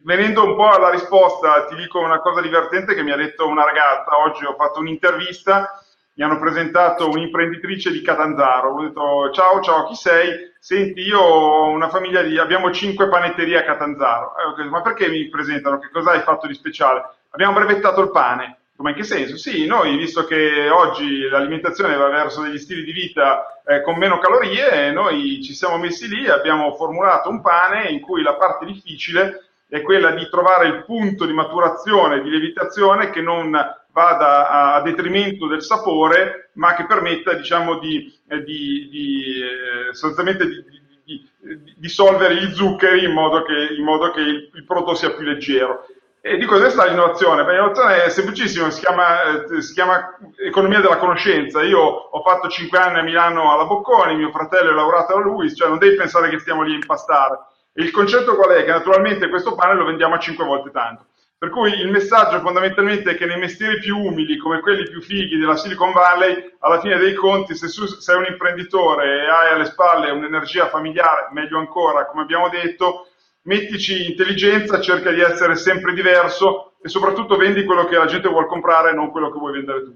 [0.03, 3.65] venendo un po' alla risposta, ti dico una cosa divertente che mi ha detto una
[3.65, 5.84] ragazza, oggi ho fatto un'intervista
[6.17, 10.53] mi hanno presentato un'imprenditrice di Catanzaro, ho detto ciao ciao chi sei?
[10.59, 15.27] Senti io ho una famiglia di, abbiamo cinque panetterie a Catanzaro, eh, ma perché mi
[15.27, 15.77] presentano?
[15.77, 17.03] Che cosa hai fatto di speciale?
[17.31, 19.35] Abbiamo brevettato il pane, ma in che senso?
[19.35, 24.17] Sì, noi visto che oggi l'alimentazione va verso degli stili di vita eh, con meno
[24.17, 29.49] calorie, noi ci siamo messi lì, abbiamo formulato un pane in cui la parte difficile
[29.67, 33.53] è quella di trovare il punto di maturazione, di lievitazione che non
[33.95, 39.93] vada a, a detrimento del sapore, ma che permetta diciamo, di, eh, di, di eh,
[39.93, 40.63] sostanzialmente di,
[41.05, 41.29] di,
[41.77, 45.87] dissolvere gli zuccheri in modo che, in modo che il, il, prodotto sia più leggero.
[46.19, 47.45] E di cosa sta l'innovazione?
[47.45, 51.63] Beh, l'innovazione è semplicissima, si chiama, eh, si chiama, economia della conoscenza.
[51.63, 55.55] Io ho fatto 5 anni a Milano alla Bocconi, mio fratello è lavorato alla Luis,
[55.55, 57.37] cioè non devi pensare che stiamo lì a impastare.
[57.75, 58.65] Il concetto qual è?
[58.65, 61.05] Che naturalmente questo pane lo vendiamo a 5 volte tanto.
[61.45, 65.37] Per cui il messaggio fondamentalmente è che nei mestieri più umili, come quelli più fighi
[65.37, 70.09] della Silicon Valley, alla fine dei conti, se sei un imprenditore e hai alle spalle
[70.09, 73.09] un'energia familiare, meglio ancora, come abbiamo detto,
[73.43, 78.47] mettici intelligenza, cerca di essere sempre diverso e soprattutto vendi quello che la gente vuole
[78.47, 79.95] comprare, non quello che vuoi vendere tu.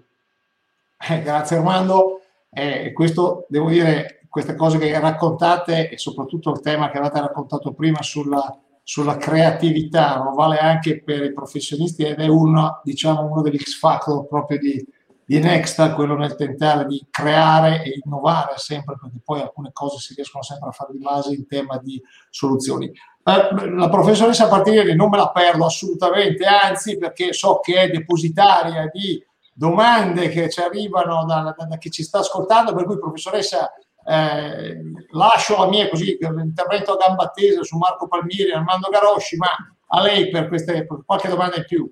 [1.10, 2.22] Eh, grazie Armando.
[2.52, 7.74] Eh, questo devo dire, queste cose che raccontate e soprattutto il tema che avete raccontato
[7.74, 8.56] prima sulla
[8.90, 13.78] sulla creatività, non vale anche per i professionisti ed è uno, diciamo, uno degli X
[13.78, 14.84] factor proprio di,
[15.24, 20.16] di Nexta, quello nel tentare di creare e innovare sempre, perché poi alcune cose si
[20.16, 22.88] riescono sempre a fare di base in tema di soluzioni.
[22.88, 28.90] Eh, la professoressa Partinieri non me la perdo assolutamente, anzi perché so che è depositaria
[28.92, 29.24] di
[29.54, 33.72] domande che ci arrivano da, da, da chi ci sta ascoltando, per cui professoressa
[34.10, 34.82] eh,
[35.12, 39.50] lascio la mia così, intervento a gamba tesa su Marco Palmieri e Armando Garosci, ma
[39.88, 41.88] a lei per, queste, per qualche domanda in più.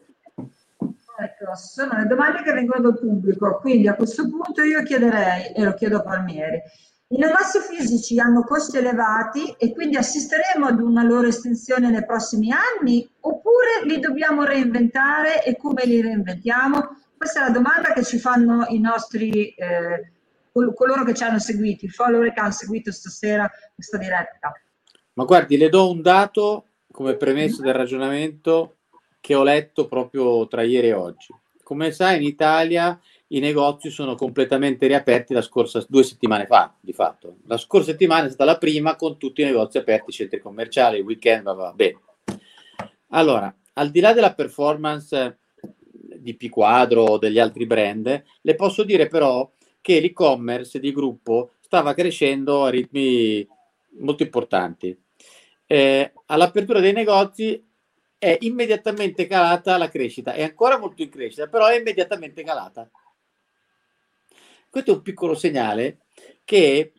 [1.20, 5.64] Ecco, sono le domande che vengono dal pubblico, quindi a questo punto io chiederei, e
[5.64, 6.62] lo chiedo a Palmieri,
[7.10, 12.50] i negozi fisici hanno costi elevati e quindi assisteremo ad una loro estensione nei prossimi
[12.52, 16.98] anni oppure li dobbiamo reinventare e come li reinventiamo?
[17.16, 20.12] Questa è la domanda che ci fanno i nostri, eh,
[20.74, 24.52] coloro che ci hanno seguito, i follower che hanno seguito stasera questa diretta.
[25.14, 28.78] Ma guardi, le do un dato come premesso del ragionamento
[29.20, 31.34] che ho letto proprio tra ieri e oggi.
[31.64, 36.94] Come sai, in Italia i negozi sono completamente riaperti la scorsa due settimane fa, di
[36.94, 37.38] fatto.
[37.46, 41.44] La scorsa settimana è stata la prima con tutti i negozi aperti, centri commerciali, weekend,
[41.54, 42.00] va bene.
[43.10, 45.40] Allora, al di là della performance
[45.92, 49.50] di P Quadro o degli altri brand, le posso dire però
[49.88, 53.48] che l'e-commerce di gruppo stava crescendo a ritmi
[54.00, 54.94] molto importanti.
[55.66, 57.66] Eh, all'apertura dei negozi
[58.18, 62.90] è immediatamente calata la crescita, è ancora molto in crescita, però è immediatamente calata.
[64.70, 66.00] Questo è un piccolo segnale
[66.44, 66.92] che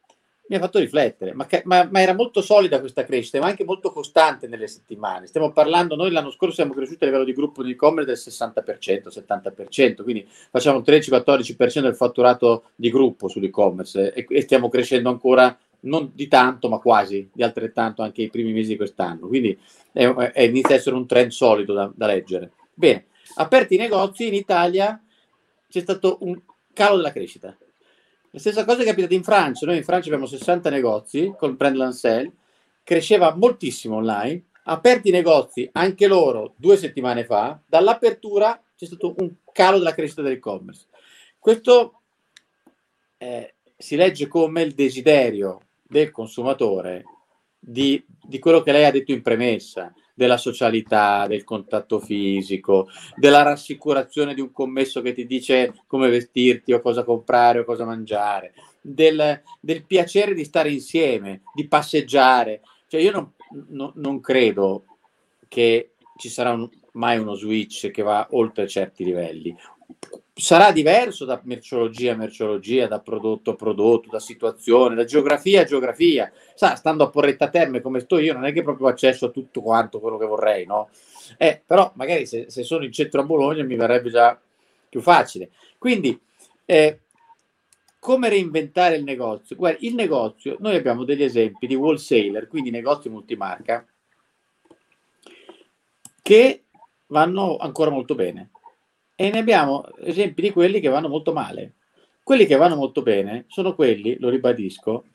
[0.49, 3.93] mi ha fatto riflettere, ma, ma, ma, era molto solida questa crescita, ma anche molto
[3.93, 5.27] costante nelle settimane.
[5.27, 9.09] Stiamo parlando, noi l'anno scorso siamo cresciuti a livello di gruppo di e-commerce del 60%,
[9.09, 15.57] 70%, quindi facciamo un 13-14% del fatturato di gruppo sull'e-commerce e, e stiamo crescendo ancora
[15.81, 19.29] non di tanto, ma quasi di altrettanto anche i primi mesi di quest'anno.
[19.29, 19.57] Quindi
[19.93, 22.53] è, è, inizia a essere un trend solido da, da, leggere.
[22.73, 25.01] Bene, aperti i negozi in Italia
[25.69, 26.41] c'è stato un
[26.73, 27.57] calo della crescita.
[28.31, 29.65] La stessa cosa è capitata in Francia.
[29.65, 32.31] Noi in Francia abbiamo 60 negozi con brand Lancel,
[32.83, 34.45] cresceva moltissimo online.
[34.65, 40.21] Aperti i negozi anche loro due settimane fa, dall'apertura c'è stato un calo della crescita
[40.21, 40.87] dell'e-commerce.
[41.39, 42.01] Questo
[43.17, 47.05] eh, si legge come il desiderio del consumatore
[47.59, 53.43] di, di quello che lei ha detto in premessa, della socialità, del contatto fisico, della
[53.43, 58.53] rassicurazione di un commesso che ti dice come vestirti o cosa comprare o cosa mangiare,
[58.81, 62.63] del, del piacere di stare insieme, di passeggiare.
[62.89, 63.33] Cioè io non,
[63.69, 64.87] no, non credo
[65.47, 69.57] che ci sarà un, mai uno switch che va oltre certi livelli
[70.39, 75.65] sarà diverso da merceologia a merceologia, da prodotto a prodotto, da situazione, da geografia a
[75.65, 76.33] geografia.
[76.55, 79.61] Sa, stando a Porretta Terme come sto io, non è che proprio accesso a tutto
[79.61, 80.91] quanto quello che vorrei, no?
[81.37, 84.41] Eh, però magari se, se, sono in centro a Bologna mi verrebbe già
[84.89, 85.51] più facile.
[85.77, 86.19] Quindi,
[86.65, 87.01] eh,
[87.99, 89.57] come reinventare il negozio?
[89.57, 93.85] Guarda, il negozio, noi abbiamo degli esempi di wholesaler, quindi negozi multimarca,
[96.23, 96.65] che
[97.07, 98.51] vanno ancora molto bene
[99.21, 101.73] e ne abbiamo esempi di quelli che vanno molto male.
[102.23, 105.07] Quelli che vanno molto bene sono quelli, lo ribadisco,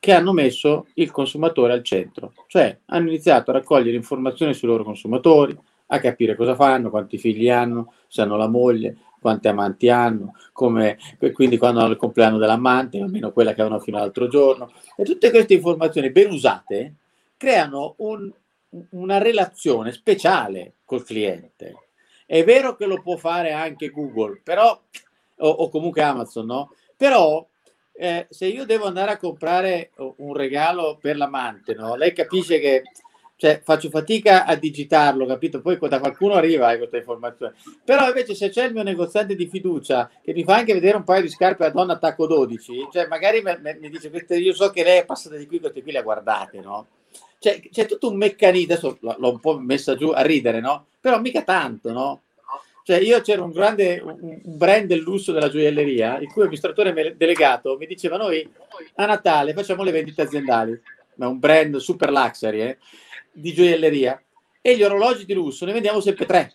[0.00, 4.82] che hanno messo il consumatore al centro, cioè hanno iniziato a raccogliere informazioni sui loro
[4.82, 10.34] consumatori, a capire cosa fanno, quanti figli hanno, se hanno la moglie, quanti amanti hanno,
[10.50, 10.98] come,
[11.32, 14.72] quindi quando hanno il compleanno dell'amante, almeno quella che avevano fino all'altro giorno.
[14.96, 16.94] E tutte queste informazioni ben usate
[17.36, 18.32] creano un,
[18.90, 21.87] una relazione speciale col cliente
[22.30, 24.78] è vero che lo può fare anche Google, però,
[25.38, 26.74] o, o comunque Amazon, no?
[26.94, 27.48] Però
[27.94, 31.96] eh, se io devo andare a comprare un regalo per l'amante, no?
[31.96, 32.82] Lei capisce che
[33.36, 35.62] cioè, faccio fatica a digitarlo, capito?
[35.62, 37.54] Poi da qualcuno arriva questa informazione.
[37.82, 41.04] Però invece se c'è il mio negoziante di fiducia che mi fa anche vedere un
[41.04, 44.98] paio di scarpe a donna attacco 12, cioè magari mi dice, io so che lei
[44.98, 46.86] è passata di qui, queste qui le guardate, no?
[47.38, 50.86] Cioè, c'è tutto un meccanismo, adesso l'ho un po' messa giù a ridere, no?
[51.00, 52.22] Però mica tanto, no?
[52.88, 57.76] Cioè, io c'era un grande un brand del lusso della gioielleria, il cui amministratore delegato
[57.76, 58.50] mi diceva: Noi
[58.94, 60.80] a Natale facciamo le vendite aziendali,
[61.16, 62.78] ma un brand super luxury eh,
[63.30, 64.18] di gioielleria,
[64.62, 66.50] e gli orologi di lusso ne vendiamo sempre tre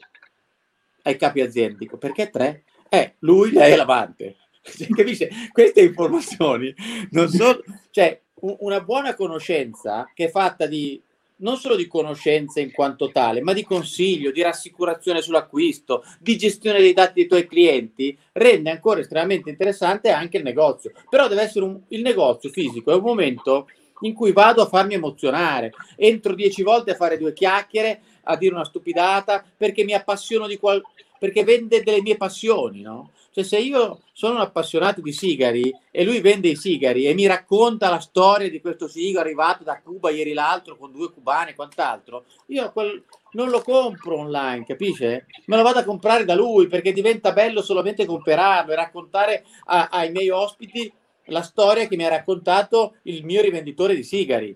[1.04, 1.88] ai capi aziendali.
[2.00, 2.64] Perché tre?
[2.90, 4.38] Eh, lui, lei e l'amante.
[4.76, 5.30] Cioè, capisce?
[5.52, 6.74] Queste informazioni
[7.12, 7.60] non sono.
[7.92, 11.02] Cioè, una buona conoscenza che è fatta di
[11.36, 16.80] non solo di conoscenza in quanto tale, ma di consiglio, di rassicurazione sull'acquisto, di gestione
[16.80, 20.92] dei dati dei tuoi clienti, rende ancora estremamente interessante anche il negozio.
[21.10, 23.68] Però deve essere un, il negozio fisico, è un momento
[24.02, 28.54] in cui vado a farmi emozionare, entro dieci volte a fare due chiacchiere, a dire
[28.54, 33.12] una stupidata, perché mi appassiono di qualcosa, perché vende delle mie passioni, no?
[33.34, 37.26] Cioè, se io sono un appassionato di sigari e lui vende i sigari e mi
[37.26, 41.56] racconta la storia di questo sigaro arrivato da Cuba ieri l'altro con due cubani e
[41.56, 45.26] quant'altro, io quel, non lo compro online, capisce?
[45.46, 49.88] Me lo vado a comprare da lui perché diventa bello solamente comprarlo e raccontare a,
[49.92, 50.94] ai miei ospiti
[51.26, 54.56] la storia che mi ha raccontato il mio rivenditore di sigari.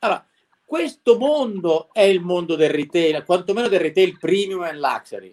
[0.00, 0.26] Allora,
[0.62, 5.30] questo mondo è il mondo del retail, quantomeno del retail premium e luxury.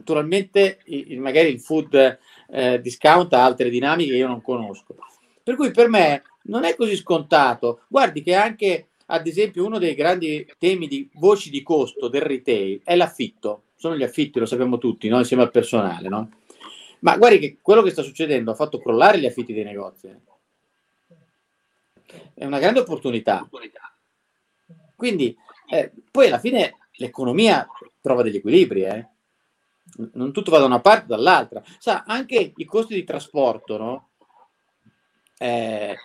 [0.00, 0.78] Naturalmente,
[1.18, 2.18] magari il food
[2.48, 4.96] eh, discount ha altre dinamiche che io non conosco.
[5.42, 7.82] Per cui per me non è così scontato.
[7.86, 12.80] Guardi che anche, ad esempio, uno dei grandi temi di voci di costo del retail
[12.82, 13.64] è l'affitto.
[13.76, 15.18] Sono gli affitti, lo sappiamo tutti, no?
[15.18, 16.08] insieme al personale.
[16.08, 16.30] No?
[17.00, 20.08] Ma guardi che quello che sta succedendo ha fatto crollare gli affitti dei negozi.
[22.34, 23.46] È una grande opportunità.
[24.96, 25.36] Quindi,
[25.68, 27.66] eh, poi alla fine l'economia
[28.00, 29.06] trova degli equilibri, eh?
[30.14, 31.62] Non tutto va da una parte o dall'altra.
[31.78, 34.08] Sa, anche i costi di trasporto, no?
[35.38, 35.96] Eh,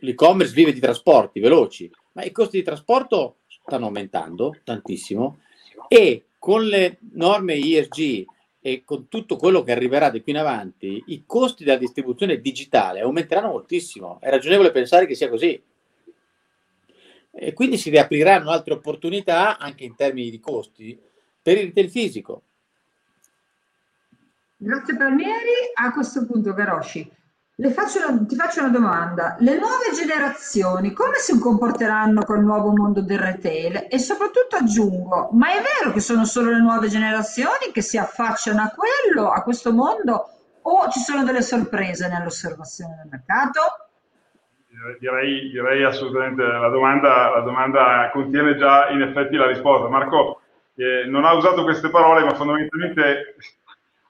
[0.00, 5.40] l'e-commerce vive di trasporti veloci, ma i costi di trasporto stanno aumentando tantissimo
[5.88, 8.24] e con le norme ESG
[8.60, 13.00] e con tutto quello che arriverà di qui in avanti, i costi della distribuzione digitale
[13.00, 14.18] aumenteranno moltissimo.
[14.20, 15.60] È ragionevole pensare che sia così.
[17.30, 20.98] E quindi si riapriranno altre opportunità anche in termini di costi
[21.40, 22.42] per il retail fisico.
[24.60, 25.70] Grazie Palmieri.
[25.74, 27.08] A questo punto, Garosci,
[27.70, 29.36] faccio una, ti faccio una domanda.
[29.38, 33.86] Le nuove generazioni come si comporteranno col nuovo mondo del retail?
[33.88, 38.60] E soprattutto aggiungo, ma è vero che sono solo le nuove generazioni che si affacciano
[38.60, 40.26] a quello, a questo mondo,
[40.62, 43.60] o ci sono delle sorprese nell'osservazione del mercato?
[44.98, 49.88] Direi, direi assolutamente, la domanda, la domanda, contiene già in effetti la risposta.
[49.88, 50.40] Marco
[50.74, 53.36] eh, non ha usato queste parole, ma fondamentalmente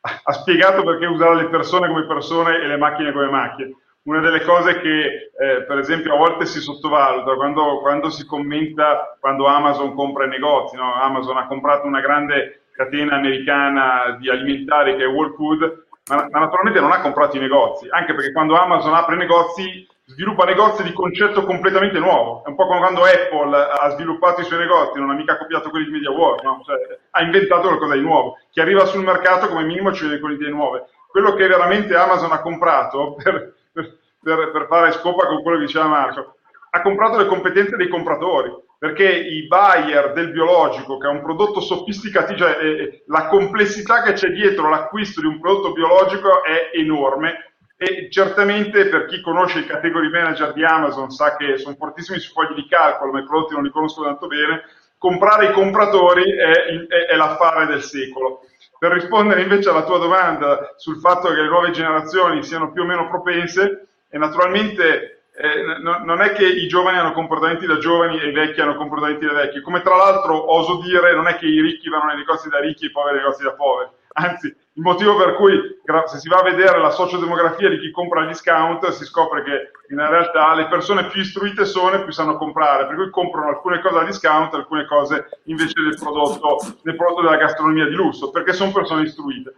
[0.00, 3.76] ha spiegato perché usare le persone come persone e le macchine come macchine.
[4.02, 9.16] Una delle cose che, eh, per esempio, a volte si sottovaluta quando, quando, si commenta
[9.20, 10.76] quando Amazon compra i negozi.
[10.76, 10.94] No?
[10.94, 16.38] Amazon ha comprato una grande catena americana di alimentari che è Whole Food, ma, ma
[16.38, 20.92] naturalmente non ha comprato i negozi, anche perché quando Amazon apre negozi sviluppa negozi di
[20.92, 22.42] concetto completamente nuovo.
[22.44, 25.68] È un po' come quando Apple ha sviluppato i suoi negozi, non ha mica copiato
[25.68, 26.62] quelli di Media World, no?
[26.64, 26.76] cioè,
[27.10, 28.38] ha inventato qualcosa di nuovo.
[28.50, 30.86] Chi arriva sul mercato come minimo ci vede con idee nuove.
[31.08, 35.86] Quello che veramente Amazon ha comprato per, per, per fare scopa con quello che diceva
[35.86, 36.36] Marco,
[36.70, 41.60] ha comprato le competenze dei compratori, perché i buyer del biologico, che è un prodotto
[41.60, 47.47] sofisticativo, cioè eh, la complessità che c'è dietro l'acquisto di un prodotto biologico è enorme
[47.80, 52.32] e certamente per chi conosce i category manager di Amazon sa che sono fortissimi sui
[52.32, 54.64] fogli di calcolo, ma i prodotti non li conosco tanto bene,
[54.98, 56.50] comprare i compratori è,
[56.88, 58.40] è, è l'affare del secolo.
[58.76, 62.84] Per rispondere invece alla tua domanda sul fatto che le nuove generazioni siano più o
[62.84, 68.20] meno propense, e naturalmente eh, no, non è che i giovani hanno comportamenti da giovani
[68.20, 71.46] e i vecchi hanno comportamenti da vecchi, come tra l'altro oso dire, non è che
[71.46, 74.46] i ricchi vanno nei negozi da ricchi e i poveri nei negozi da poveri Anzi,
[74.46, 75.58] il motivo per cui
[76.06, 79.70] se si va a vedere la sociodemografia di chi compra gli discount si scopre che
[79.90, 83.80] in realtà le persone più istruite sono e più sanno comprare, per cui comprano alcune
[83.80, 88.52] cose a discount, alcune cose invece del prodotto, del prodotto della gastronomia di lusso, perché
[88.52, 89.54] sono persone istruite.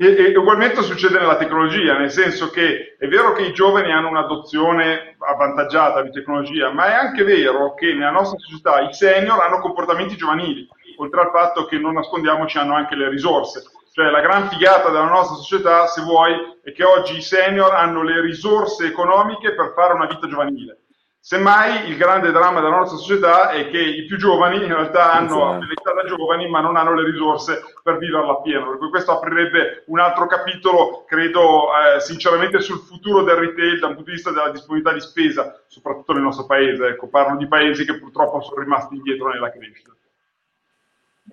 [0.00, 4.08] E, e, ugualmente succede nella tecnologia, nel senso che è vero che i giovani hanno
[4.08, 9.58] un'adozione avvantaggiata di tecnologia, ma è anche vero che nella nostra società i senior hanno
[9.58, 13.62] comportamenti giovanili, oltre al fatto che non nascondiamoci hanno anche le risorse.
[13.98, 18.04] Cioè la gran figata della nostra società, se vuoi, è che oggi i senior hanno
[18.04, 20.82] le risorse economiche per fare una vita giovanile.
[21.18, 25.58] Semmai il grande dramma della nostra società è che i più giovani in realtà hanno
[25.58, 28.68] l'età da giovani ma non hanno le risorse per viverla appieno.
[28.68, 33.94] Per cui questo aprirebbe un altro capitolo, credo, eh, sinceramente sul futuro del retail dal
[33.94, 36.86] punto di vista della disponibilità di spesa, soprattutto nel nostro paese.
[36.86, 39.90] Ecco, parlo di paesi che purtroppo sono rimasti indietro nella crescita.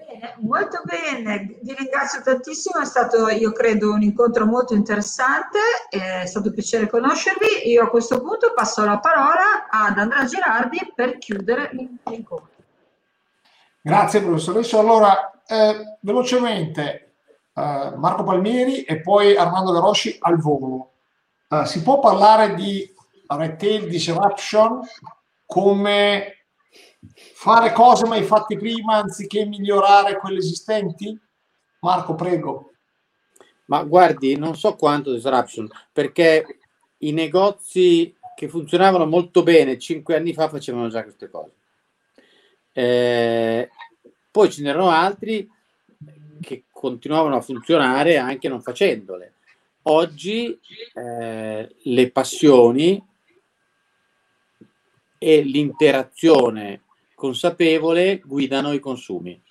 [0.07, 5.57] Bene, molto bene, vi ringrazio tantissimo, è stato io credo un incontro molto interessante,
[5.89, 7.69] è stato un piacere conoscervi.
[7.69, 12.49] Io a questo punto passo la parola ad Andrea Girardi per chiudere l'incontro.
[13.81, 14.79] Grazie professoressa.
[14.79, 17.13] Allora, eh, velocemente,
[17.53, 20.91] eh, Marco Palmieri e poi Armando Garosci al volo.
[21.49, 22.93] Eh, si può parlare di
[23.27, 24.81] retail disruption
[25.45, 26.44] come
[27.45, 31.15] fare cose mai fatte prima anziché migliorare quelle esistenti?
[31.81, 32.71] Marco, prego.
[33.65, 36.57] Ma guardi, non so quanto disruption, perché
[36.97, 41.51] i negozi che funzionavano molto bene cinque anni fa facevano già queste cose.
[42.71, 43.69] Eh,
[44.31, 45.47] poi ce n'erano altri
[46.41, 49.33] che continuavano a funzionare anche non facendole.
[49.83, 50.59] Oggi
[50.95, 53.07] eh, le passioni
[55.19, 56.84] e l'interazione
[57.15, 59.41] consapevole guidano i consumi.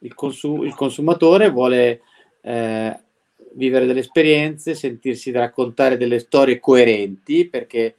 [0.00, 2.00] Il, consum- il consumatore vuole
[2.40, 2.98] eh,
[3.54, 7.96] vivere delle esperienze, sentirsi raccontare delle storie coerenti, perché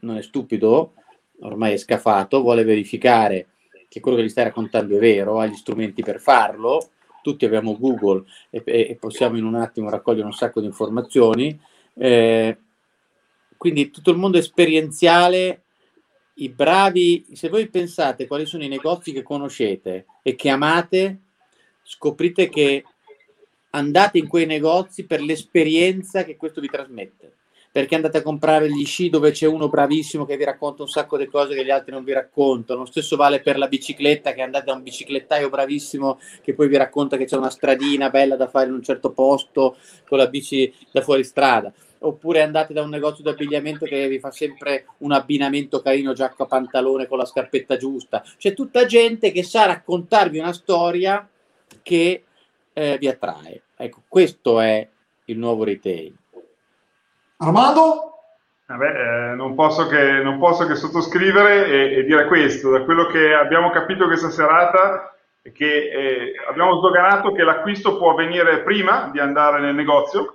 [0.00, 0.94] non è stupido,
[1.40, 3.48] ormai è scafato, vuole verificare
[3.88, 6.90] che quello che gli stai raccontando è vero, ha gli strumenti per farlo,
[7.22, 11.58] tutti abbiamo Google e, e possiamo in un attimo raccogliere un sacco di informazioni.
[11.94, 12.58] Eh,
[13.56, 15.63] quindi tutto il mondo esperienziale,
[16.34, 21.18] i bravi, se voi pensate quali sono i negozi che conoscete e che amate,
[21.82, 22.84] scoprite che
[23.70, 27.34] andate in quei negozi per l'esperienza che questo vi trasmette
[27.74, 31.18] perché andate a comprare gli sci dove c'è uno bravissimo che vi racconta un sacco
[31.18, 32.78] di cose che gli altri non vi raccontano.
[32.78, 36.76] Lo stesso vale per la bicicletta, che andate da un biciclettaio bravissimo che poi vi
[36.76, 40.72] racconta che c'è una stradina bella da fare in un certo posto con la bici
[40.92, 41.72] da fuori strada.
[42.04, 46.44] Oppure andate da un negozio di abbigliamento che vi fa sempre un abbinamento carino, giacca
[46.44, 48.22] pantalone con la scarpetta giusta.
[48.36, 51.26] C'è tutta gente che sa raccontarvi una storia
[51.82, 52.24] che
[52.72, 53.62] eh, vi attrae.
[53.76, 54.86] Ecco, questo è
[55.26, 56.14] il nuovo retail.
[57.38, 58.10] Armando?
[58.66, 62.70] Vabbè, eh, non, posso che, non, posso che, sottoscrivere e, e, dire questo.
[62.70, 65.14] Da quello che abbiamo capito questa serata
[65.52, 70.33] che eh, abbiamo sdoganato che l'acquisto può avvenire prima di andare nel negozio,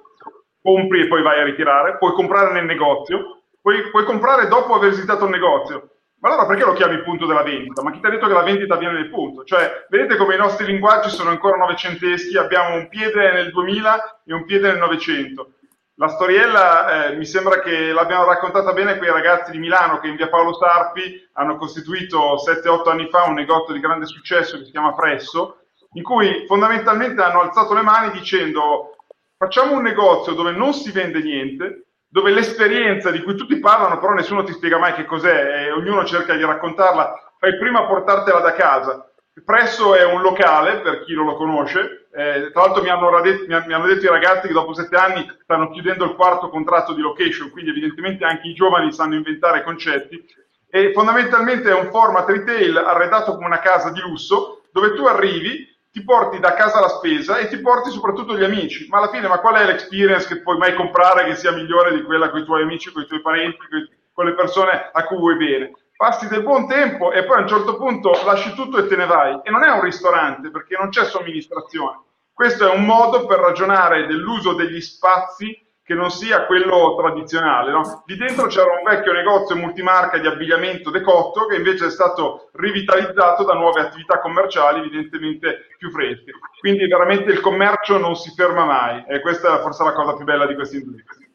[0.70, 4.92] compri e poi vai a ritirare, puoi comprare nel negozio, puoi, puoi comprare dopo aver
[4.92, 5.90] visitato il negozio.
[6.20, 7.82] Ma allora perché lo chiami punto della vendita?
[7.82, 9.46] Ma chi ti ha detto che la vendita avviene nel punto?
[9.46, 14.34] Cioè, vedete come i nostri linguaggi sono ancora novecenteschi, abbiamo un piede nel 2000 e
[14.34, 15.54] un piede nel 900
[16.00, 20.16] la storiella eh, mi sembra che l'abbiano raccontata bene quei ragazzi di Milano che in
[20.16, 24.72] via Paolo Sarpi hanno costituito 7-8 anni fa un negozio di grande successo che si
[24.72, 25.58] chiama Presso,
[25.94, 28.96] in cui fondamentalmente hanno alzato le mani dicendo
[29.40, 34.12] facciamo un negozio dove non si vende niente, dove l'esperienza di cui tutti parlano però
[34.12, 38.42] nessuno ti spiega mai che cos'è e ognuno cerca di raccontarla, fai prima a portartela
[38.42, 39.10] da casa.
[39.46, 43.46] Presso è un locale, per chi non lo conosce, eh, tra l'altro mi hanno, radetto,
[43.48, 46.94] mi, mi hanno, detto i ragazzi che dopo sette anni stanno chiudendo il quarto contratto
[46.94, 50.22] di location, quindi evidentemente anche i giovani sanno inventare concetti,
[50.70, 55.66] e fondamentalmente è un format retail arredato come una casa di lusso, dove tu arrivi,
[55.92, 59.28] ti porti da casa la spesa e ti porti soprattutto gli amici, ma alla fine
[59.28, 62.46] ma qual è l'experience che puoi mai comprare che sia migliore di quella con i
[62.46, 63.58] tuoi amici, con i tuoi parenti,
[64.14, 65.72] con le persone a cui vuoi bene?
[66.00, 69.06] passi del buon tempo e poi a un certo punto lasci tutto e te ne
[69.06, 69.38] vai.
[69.44, 72.04] E non è un ristorante perché non c'è somministrazione.
[72.34, 77.72] Questo è un modo per ragionare dell'uso degli spazi che non sia quello tradizionale.
[77.72, 78.04] No?
[78.06, 83.44] Lì dentro c'era un vecchio negozio multimarca di abbigliamento decotto che invece è stato rivitalizzato
[83.44, 86.34] da nuove attività commerciali evidentemente più fresche.
[86.60, 90.26] Quindi veramente il commercio non si ferma mai e questa è forse la cosa più
[90.26, 91.28] bella di questa industria.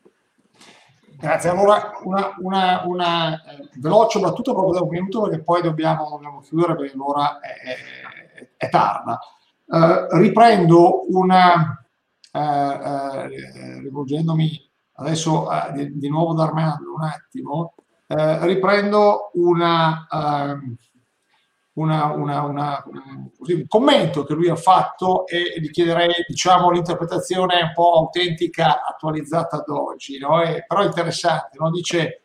[1.18, 1.51] Grazie.
[1.51, 6.43] Allora, una, una, una eh, veloce battuta proprio da un minuto perché poi dobbiamo, dobbiamo
[6.43, 9.18] chiudere perché l'ora è, è, è tarda.
[9.66, 11.84] Eh, riprendo una,
[13.81, 17.74] rivolgendomi adesso eh, di, di, nuovo da Armando un attimo,
[18.06, 20.77] eh, riprendo una ehm,
[21.74, 22.85] una, una, una,
[23.36, 28.85] così, un commento che lui ha fatto e gli chiederei diciamo, l'interpretazione un po' autentica,
[28.85, 30.43] attualizzata ad oggi, no?
[30.43, 31.56] e, però interessante.
[31.59, 31.70] No?
[31.70, 32.23] Dice,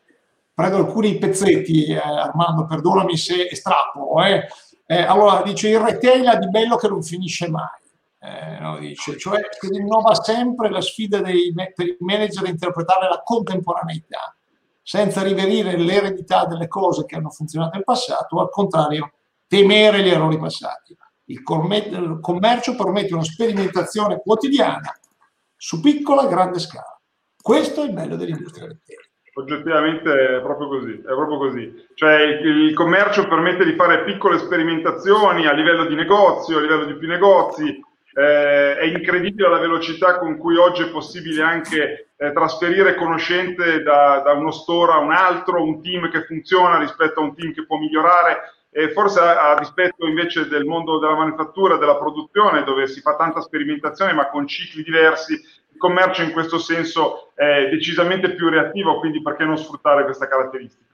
[0.54, 4.22] prendo alcuni pezzetti, eh, Armando, perdonami se estrapolo.
[4.24, 4.46] Eh.
[4.86, 7.78] Eh, allora, dice, il retail ha di bello che non finisce mai.
[8.22, 13.08] Eh, no, dice, cioè si rinnova sempre la sfida dei, per i manager di interpretare
[13.08, 14.36] la contemporaneità
[14.82, 19.12] senza riverire l'eredità delle cose che hanno funzionato nel passato, o al contrario
[19.46, 20.96] temere gli errori passati.
[21.26, 24.92] Il commercio permette una sperimentazione quotidiana
[25.56, 27.00] su piccola e grande scala.
[27.40, 28.98] Questo è il bello dell'industria retail.
[29.34, 31.86] Oggettivamente è proprio così, è proprio così.
[31.94, 36.84] Cioè il, il, commercio permette di fare piccole sperimentazioni a livello di negozio, a livello
[36.84, 37.80] di più negozi.
[38.12, 44.20] Eh, è incredibile la velocità con cui oggi è possibile anche eh, trasferire conoscenze da,
[44.24, 47.64] da uno store a un altro, un team che funziona rispetto a un team che
[47.64, 52.86] può migliorare e forse a, a, rispetto invece del mondo della manifattura, della produzione, dove
[52.86, 58.34] si fa tanta sperimentazione ma con cicli diversi, il commercio in questo senso è decisamente
[58.34, 60.88] più reattivo, quindi perché non sfruttare questa caratteristica?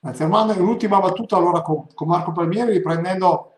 [0.00, 0.54] Grazie Armando.
[0.54, 3.55] L'ultima battuta allora con, con, Marco Palmieri, riprendendo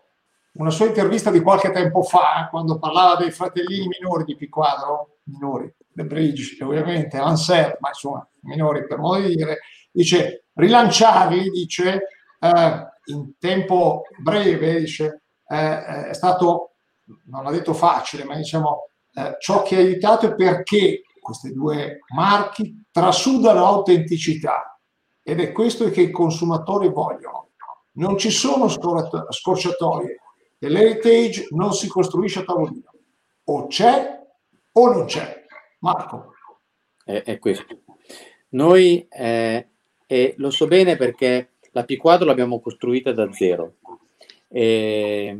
[0.52, 5.72] una sua intervista di qualche tempo fa, quando parlava dei fratellini minori di Piquadro, minori,
[5.92, 9.58] The Bridge, ovviamente, Lancer, ma insomma, minori per modo di dire,
[9.92, 12.02] dice rilanciarli, dice,
[12.40, 16.72] eh, in tempo breve, dice, eh, è stato,
[17.26, 22.00] non ha detto facile, ma diciamo, eh, ciò che ha aiutato è perché questi due
[22.14, 24.78] marchi trasudano autenticità
[25.22, 27.50] ed è questo che i consumatori vogliono.
[27.92, 30.16] Non ci sono scorciatoie,
[30.66, 32.90] l'heritage non si costruisce a tavolino,
[33.44, 34.20] o c'è
[34.72, 35.44] o non c'è?
[35.80, 36.32] Marco.
[37.05, 37.82] È, è questo.
[38.51, 39.68] Noi, eh,
[40.06, 43.74] e lo so bene perché la P4 l'abbiamo costruita da zero.
[44.48, 45.36] E,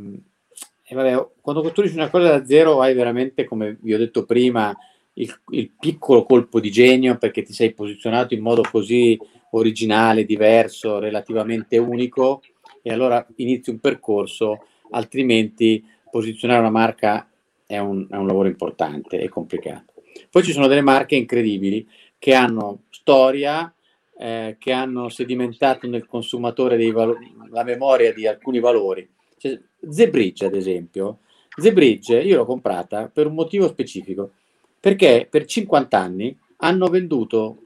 [0.83, 4.75] e vabbè, quando costruisci una cosa da zero hai veramente, come vi ho detto prima,
[5.13, 9.19] il, il, piccolo colpo di genio perché ti sei posizionato in modo così
[9.51, 12.41] originale, diverso, relativamente unico
[12.81, 17.29] e allora inizi un percorso, altrimenti posizionare una marca
[17.65, 19.93] è un, è un lavoro importante e complicato.
[20.29, 21.87] Poi ci sono delle marche incredibili
[22.17, 23.73] che hanno storia,
[24.17, 27.17] eh, che hanno sedimentato nel consumatore valo-
[27.51, 29.07] la memoria di alcuni valori.
[29.37, 29.59] Cioè,
[29.89, 31.19] Zebridge, ad esempio,
[31.55, 34.31] Zebridge io l'ho comprata per un motivo specifico,
[34.79, 37.63] perché per 50 anni hanno venduto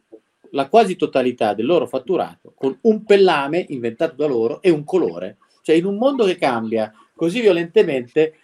[0.52, 5.38] la quasi totalità del loro fatturato con un pellame inventato da loro e un colore.
[5.64, 8.36] Cioè, in un mondo che cambia così violentemente,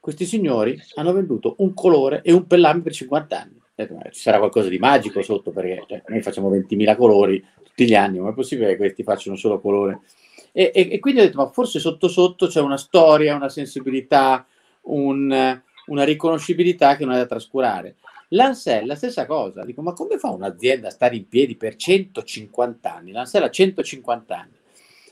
[0.00, 3.62] questi signori hanno venduto un colore e un pellame per 50 anni.
[4.12, 8.18] Ci sarà qualcosa di magico sotto perché cioè, noi facciamo 20.000 colori tutti gli anni,
[8.20, 10.02] ma è possibile che questi facciano solo colore?
[10.52, 14.46] E, e, e quindi ho detto, ma forse sotto sotto c'è una storia, una sensibilità,
[14.82, 17.96] un, una riconoscibilità che non è da trascurare.
[18.28, 22.94] L'Ansel, la stessa cosa, dico, ma come fa un'azienda a stare in piedi per 150
[22.94, 23.12] anni?
[23.12, 24.56] L'Ansel ha 150 anni,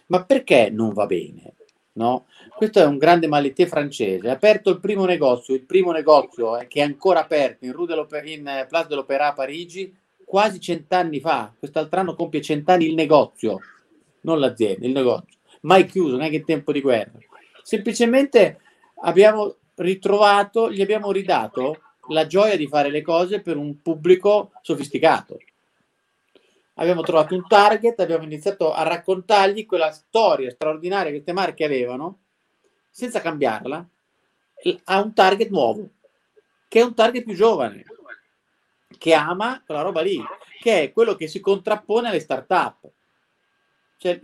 [0.07, 1.55] ma perché non va bene?
[1.95, 2.27] No?
[2.57, 4.29] Questo è un grande malettier francese.
[4.29, 7.87] Ha aperto il primo negozio, il primo negozio eh, che è ancora aperto in, Rue
[7.87, 9.95] de in eh, Place de l'Opéra a Parigi
[10.25, 11.53] quasi cent'anni fa.
[11.59, 13.59] Quest'altro anno compie cent'anni il negozio,
[14.23, 15.37] non l'azienda, il negozio.
[15.63, 17.19] Mai chiuso, neanche in tempo di guerra.
[17.63, 18.59] Semplicemente
[19.03, 25.39] abbiamo ritrovato, gli abbiamo ridato la gioia di fare le cose per un pubblico sofisticato.
[26.75, 32.19] Abbiamo trovato un target, abbiamo iniziato a raccontargli quella storia straordinaria che queste marche avevano,
[32.91, 33.87] senza cambiarla,
[34.85, 35.89] a un target nuovo,
[36.69, 37.85] che è un target più giovane,
[38.99, 40.23] che ama quella roba lì,
[40.61, 42.89] che è quello che si contrappone alle start-up.
[43.99, 44.21] Cioè,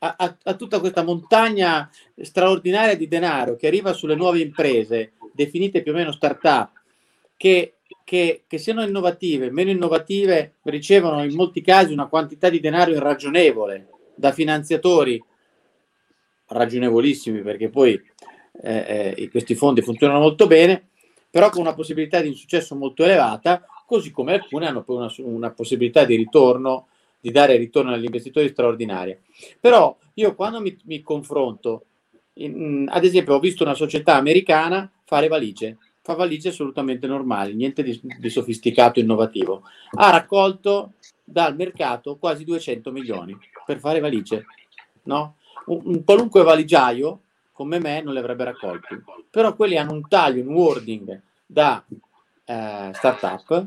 [0.00, 5.82] a, a, a, tutta questa montagna straordinaria di denaro che arriva sulle nuove imprese, definite
[5.82, 6.80] più o meno start-up,
[7.36, 7.77] che,
[8.08, 13.88] che, che siano innovative, meno innovative, ricevono in molti casi una quantità di denaro irragionevole
[14.14, 15.22] da finanziatori
[16.46, 18.02] ragionevolissimi perché poi
[18.62, 20.88] eh, eh, questi fondi funzionano molto bene,
[21.28, 25.50] però con una possibilità di successo molto elevata, così come alcune hanno poi una, una
[25.50, 26.88] possibilità di ritorno,
[27.20, 29.18] di dare ritorno agli investitori straordinaria.
[29.60, 31.84] Però io quando mi, mi confronto,
[32.36, 35.76] in, ad esempio ho visto una società americana fare valigie,
[36.08, 39.64] fa valigie assolutamente normali, niente di, di sofisticato, innovativo.
[39.90, 43.36] Ha raccolto dal mercato quasi 200 milioni
[43.66, 44.46] per fare valigie,
[45.02, 45.36] no?
[45.66, 47.20] Un, un qualunque valigiaio
[47.52, 52.90] come me non li avrebbe raccolti, però quelli hanno un taglio, un wording da eh,
[52.94, 53.64] startup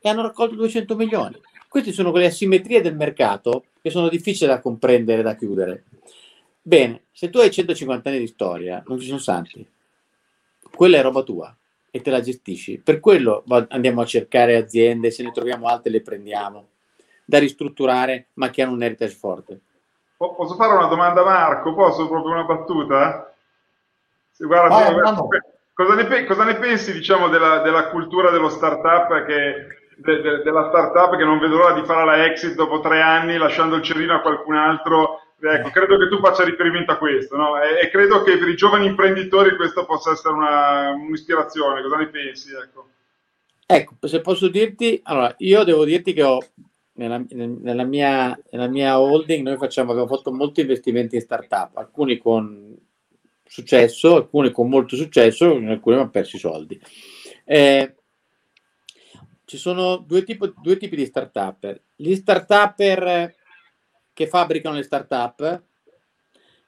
[0.00, 1.40] e hanno raccolto 200 milioni.
[1.66, 5.84] Queste sono quelle asimmetrie del mercato che sono difficili da comprendere, da chiudere.
[6.60, 9.66] Bene, se tu hai 150 anni di storia, non ci sono santi.
[10.74, 11.54] Quella è roba tua
[11.90, 12.78] e te la gestisci.
[12.78, 16.68] Per quello andiamo a cercare aziende, se ne troviamo altre le prendiamo,
[17.24, 19.60] da ristrutturare, ma che hanno un heritage forte.
[20.16, 21.74] Posso fare una domanda a Marco?
[21.74, 23.32] Posso proprio una battuta?
[24.32, 25.28] Se, guarda, oh, se, no.
[25.72, 30.68] cosa, ne, cosa, ne, pensi diciamo, della, della, cultura dello startup che, de, de, della
[30.68, 34.14] startup che non vedo l'ora di fare la exit dopo tre anni lasciando il cerino
[34.14, 37.60] a qualcun altro Ecco, credo che tu faccia riferimento a questo, no?
[37.62, 41.80] e, e, credo che per i giovani imprenditori questo possa essere una, un'ispirazione.
[41.80, 42.50] Cosa ne pensi?
[42.52, 42.88] Ecco.
[43.64, 46.40] ecco, se posso dirti, allora, io devo dirti che ho
[46.94, 52.18] nella, nella, mia, nella mia holding noi facciamo, abbiamo fatto molti investimenti in startup, alcuni
[52.18, 52.76] con
[53.42, 56.80] successo, alcuni con molto successo, alcuni abbiamo perso i soldi.
[57.44, 57.94] Eh,
[59.46, 61.80] ci sono due, tipo, due tipi di startup.
[61.96, 62.78] Gli startup
[64.20, 65.62] che fabbricano le start-up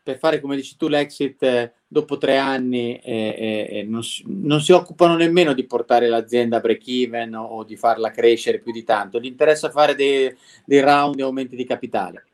[0.03, 4.25] per fare, come dici tu, l'exit eh, dopo tre anni e, e, e non, si,
[4.27, 8.73] non, si, occupano nemmeno di portare l'azienda a break-even o, o, di farla crescere più
[8.73, 9.21] di tanto.
[9.21, 10.35] Gli interessa fare dei,
[10.65, 12.25] dei round e aumenti di capitale.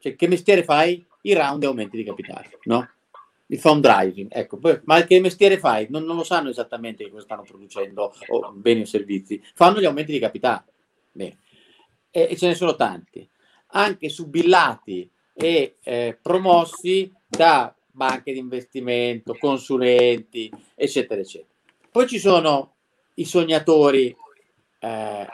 [0.00, 1.02] Cioè, che mestiere fai?
[1.22, 2.86] I round e aumenti di capitale, no?
[3.46, 4.60] Il fundraising, ecco.
[4.84, 5.86] Ma che mestiere fai?
[5.88, 9.42] Non, non, lo sanno esattamente cosa stanno producendo o beni o servizi.
[9.54, 10.64] Fanno gli aumenti di capitale.
[11.10, 11.38] Bene.
[12.10, 13.28] E, e ce ne sono tanti
[13.68, 21.50] anche subillati e eh, promossi da banche di investimento, consulenti, eccetera, eccetera.
[21.90, 22.74] Poi ci sono
[23.14, 24.14] i sognatori
[24.78, 25.26] eh,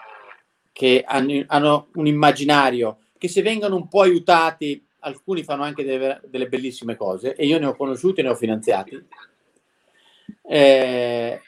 [0.73, 6.21] che hanno, hanno, un immaginario che se vengono un po' aiutati, alcuni fanno anche delle,
[6.25, 9.07] delle bellissime cose e io ne ho conosciuti e ne ho finanziati.
[10.43, 11.41] Eh,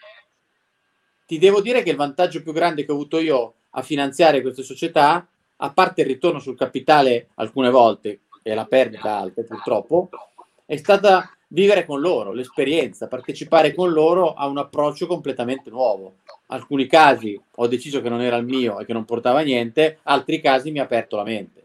[1.26, 4.62] ti devo dire che il vantaggio più grande che ho avuto io a finanziare queste
[4.62, 5.26] società,
[5.56, 10.08] a parte il ritorno sul capitale alcune volte e la perdita alta purtroppo,
[10.64, 16.16] è stata vivere con loro, l'esperienza, partecipare con loro a un approccio completamente nuovo.
[16.46, 20.40] Alcuni casi ho deciso che non era il mio e che non portava niente, altri
[20.40, 21.64] casi mi ha aperto la mente.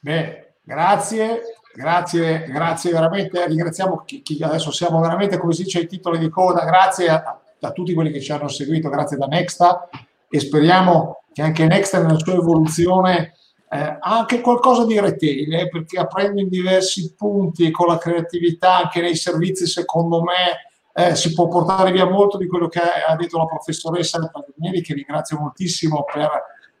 [0.00, 1.40] Beh, grazie,
[1.74, 3.46] grazie, grazie veramente.
[3.46, 6.64] Ringraziamo chi, chi adesso siamo veramente, come si dice, ai titoli di coda.
[6.64, 9.88] Grazie a, a tutti quelli che ci hanno seguito, grazie da Nexta
[10.28, 13.34] e speriamo che anche Nexta nella sua evoluzione
[13.68, 18.76] eh, ha anche qualcosa di retail, eh, perché aprendo in diversi punti con la creatività
[18.76, 20.62] anche nei servizi, secondo me,
[20.94, 24.94] eh, si può portare via molto di quello che ha detto la professoressa Paglionieri, che
[24.94, 26.30] ringrazio moltissimo per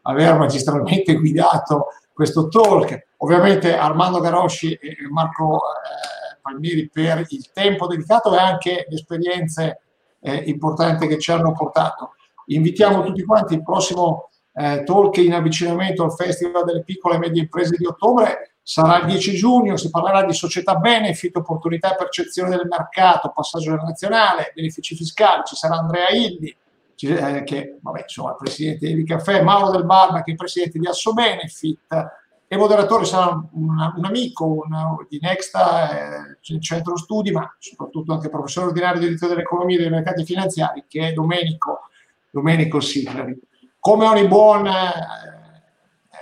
[0.02, 3.08] aver magistralmente guidato questo talk.
[3.18, 9.80] Ovviamente Armando Garosci e Marco eh, Palmieri per il tempo dedicato e anche le esperienze
[10.20, 12.12] eh, importanti che ci hanno portato.
[12.46, 17.42] Invitiamo tutti quanti il prossimo eh, talk in avvicinamento al Festival delle piccole e medie
[17.42, 22.56] imprese di ottobre sarà il 10 giugno, si parlerà di società benefit, opportunità e percezione
[22.56, 26.56] del mercato, passaggio generazionale, benefici fiscali, ci sarà Andrea Illi,
[27.00, 30.86] eh, che insomma, il presidente di Caffè, Mauro Del Barba, che è il presidente di
[30.86, 37.54] Asso Benefit, e moderatore sarà un, un amico un, di Nexta, eh, centro studi, ma
[37.58, 41.88] soprattutto anche professore ordinario di diritto dell'economia e dei mercati finanziari, che è Domenico,
[42.30, 43.38] Domenico Siglari.
[43.86, 44.92] Come ogni buon eh,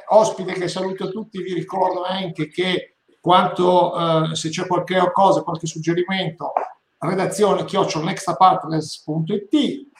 [0.08, 5.68] ospite che saluto tutti, vi ricordo anche che quanto eh, se c'è qualche cosa, qualche
[5.68, 6.54] suggerimento,
[6.98, 9.90] redazione chiocciolnextapartners.it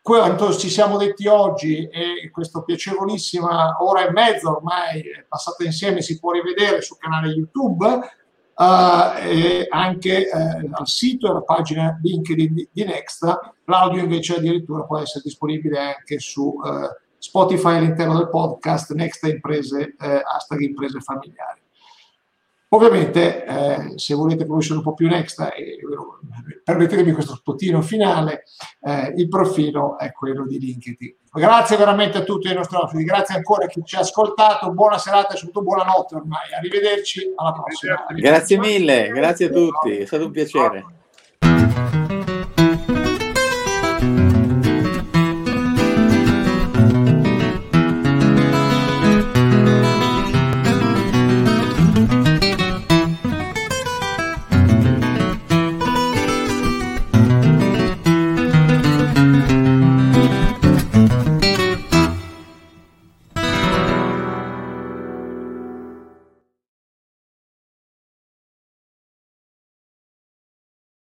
[0.00, 6.18] quanto ci siamo detti oggi e questa piacevolissima ora e mezza ormai passata insieme si
[6.18, 8.00] può rivedere sul canale YouTube
[8.56, 13.54] e anche uh, al sito e alla pagina LinkedIn di, di Nexta.
[13.64, 19.94] L'audio invece addirittura può essere disponibile anche su uh, Spotify all'interno del podcast Nexta Imprese,
[19.98, 21.63] hashtag imprese familiari.
[22.74, 25.78] Ovviamente, eh, se volete conoscere un po' più Nexta, eh,
[26.64, 28.42] permettetemi questo spottino finale,
[28.80, 31.14] eh, il profilo è quello di LinkedIn.
[31.32, 34.98] Grazie veramente a tutti i nostri ospiti, grazie ancora a chi ci ha ascoltato, buona
[34.98, 38.06] serata e soprattutto buonanotte ormai, arrivederci, alla prossima.
[38.08, 40.84] Grazie mille, grazie a tutti, è stato un piacere.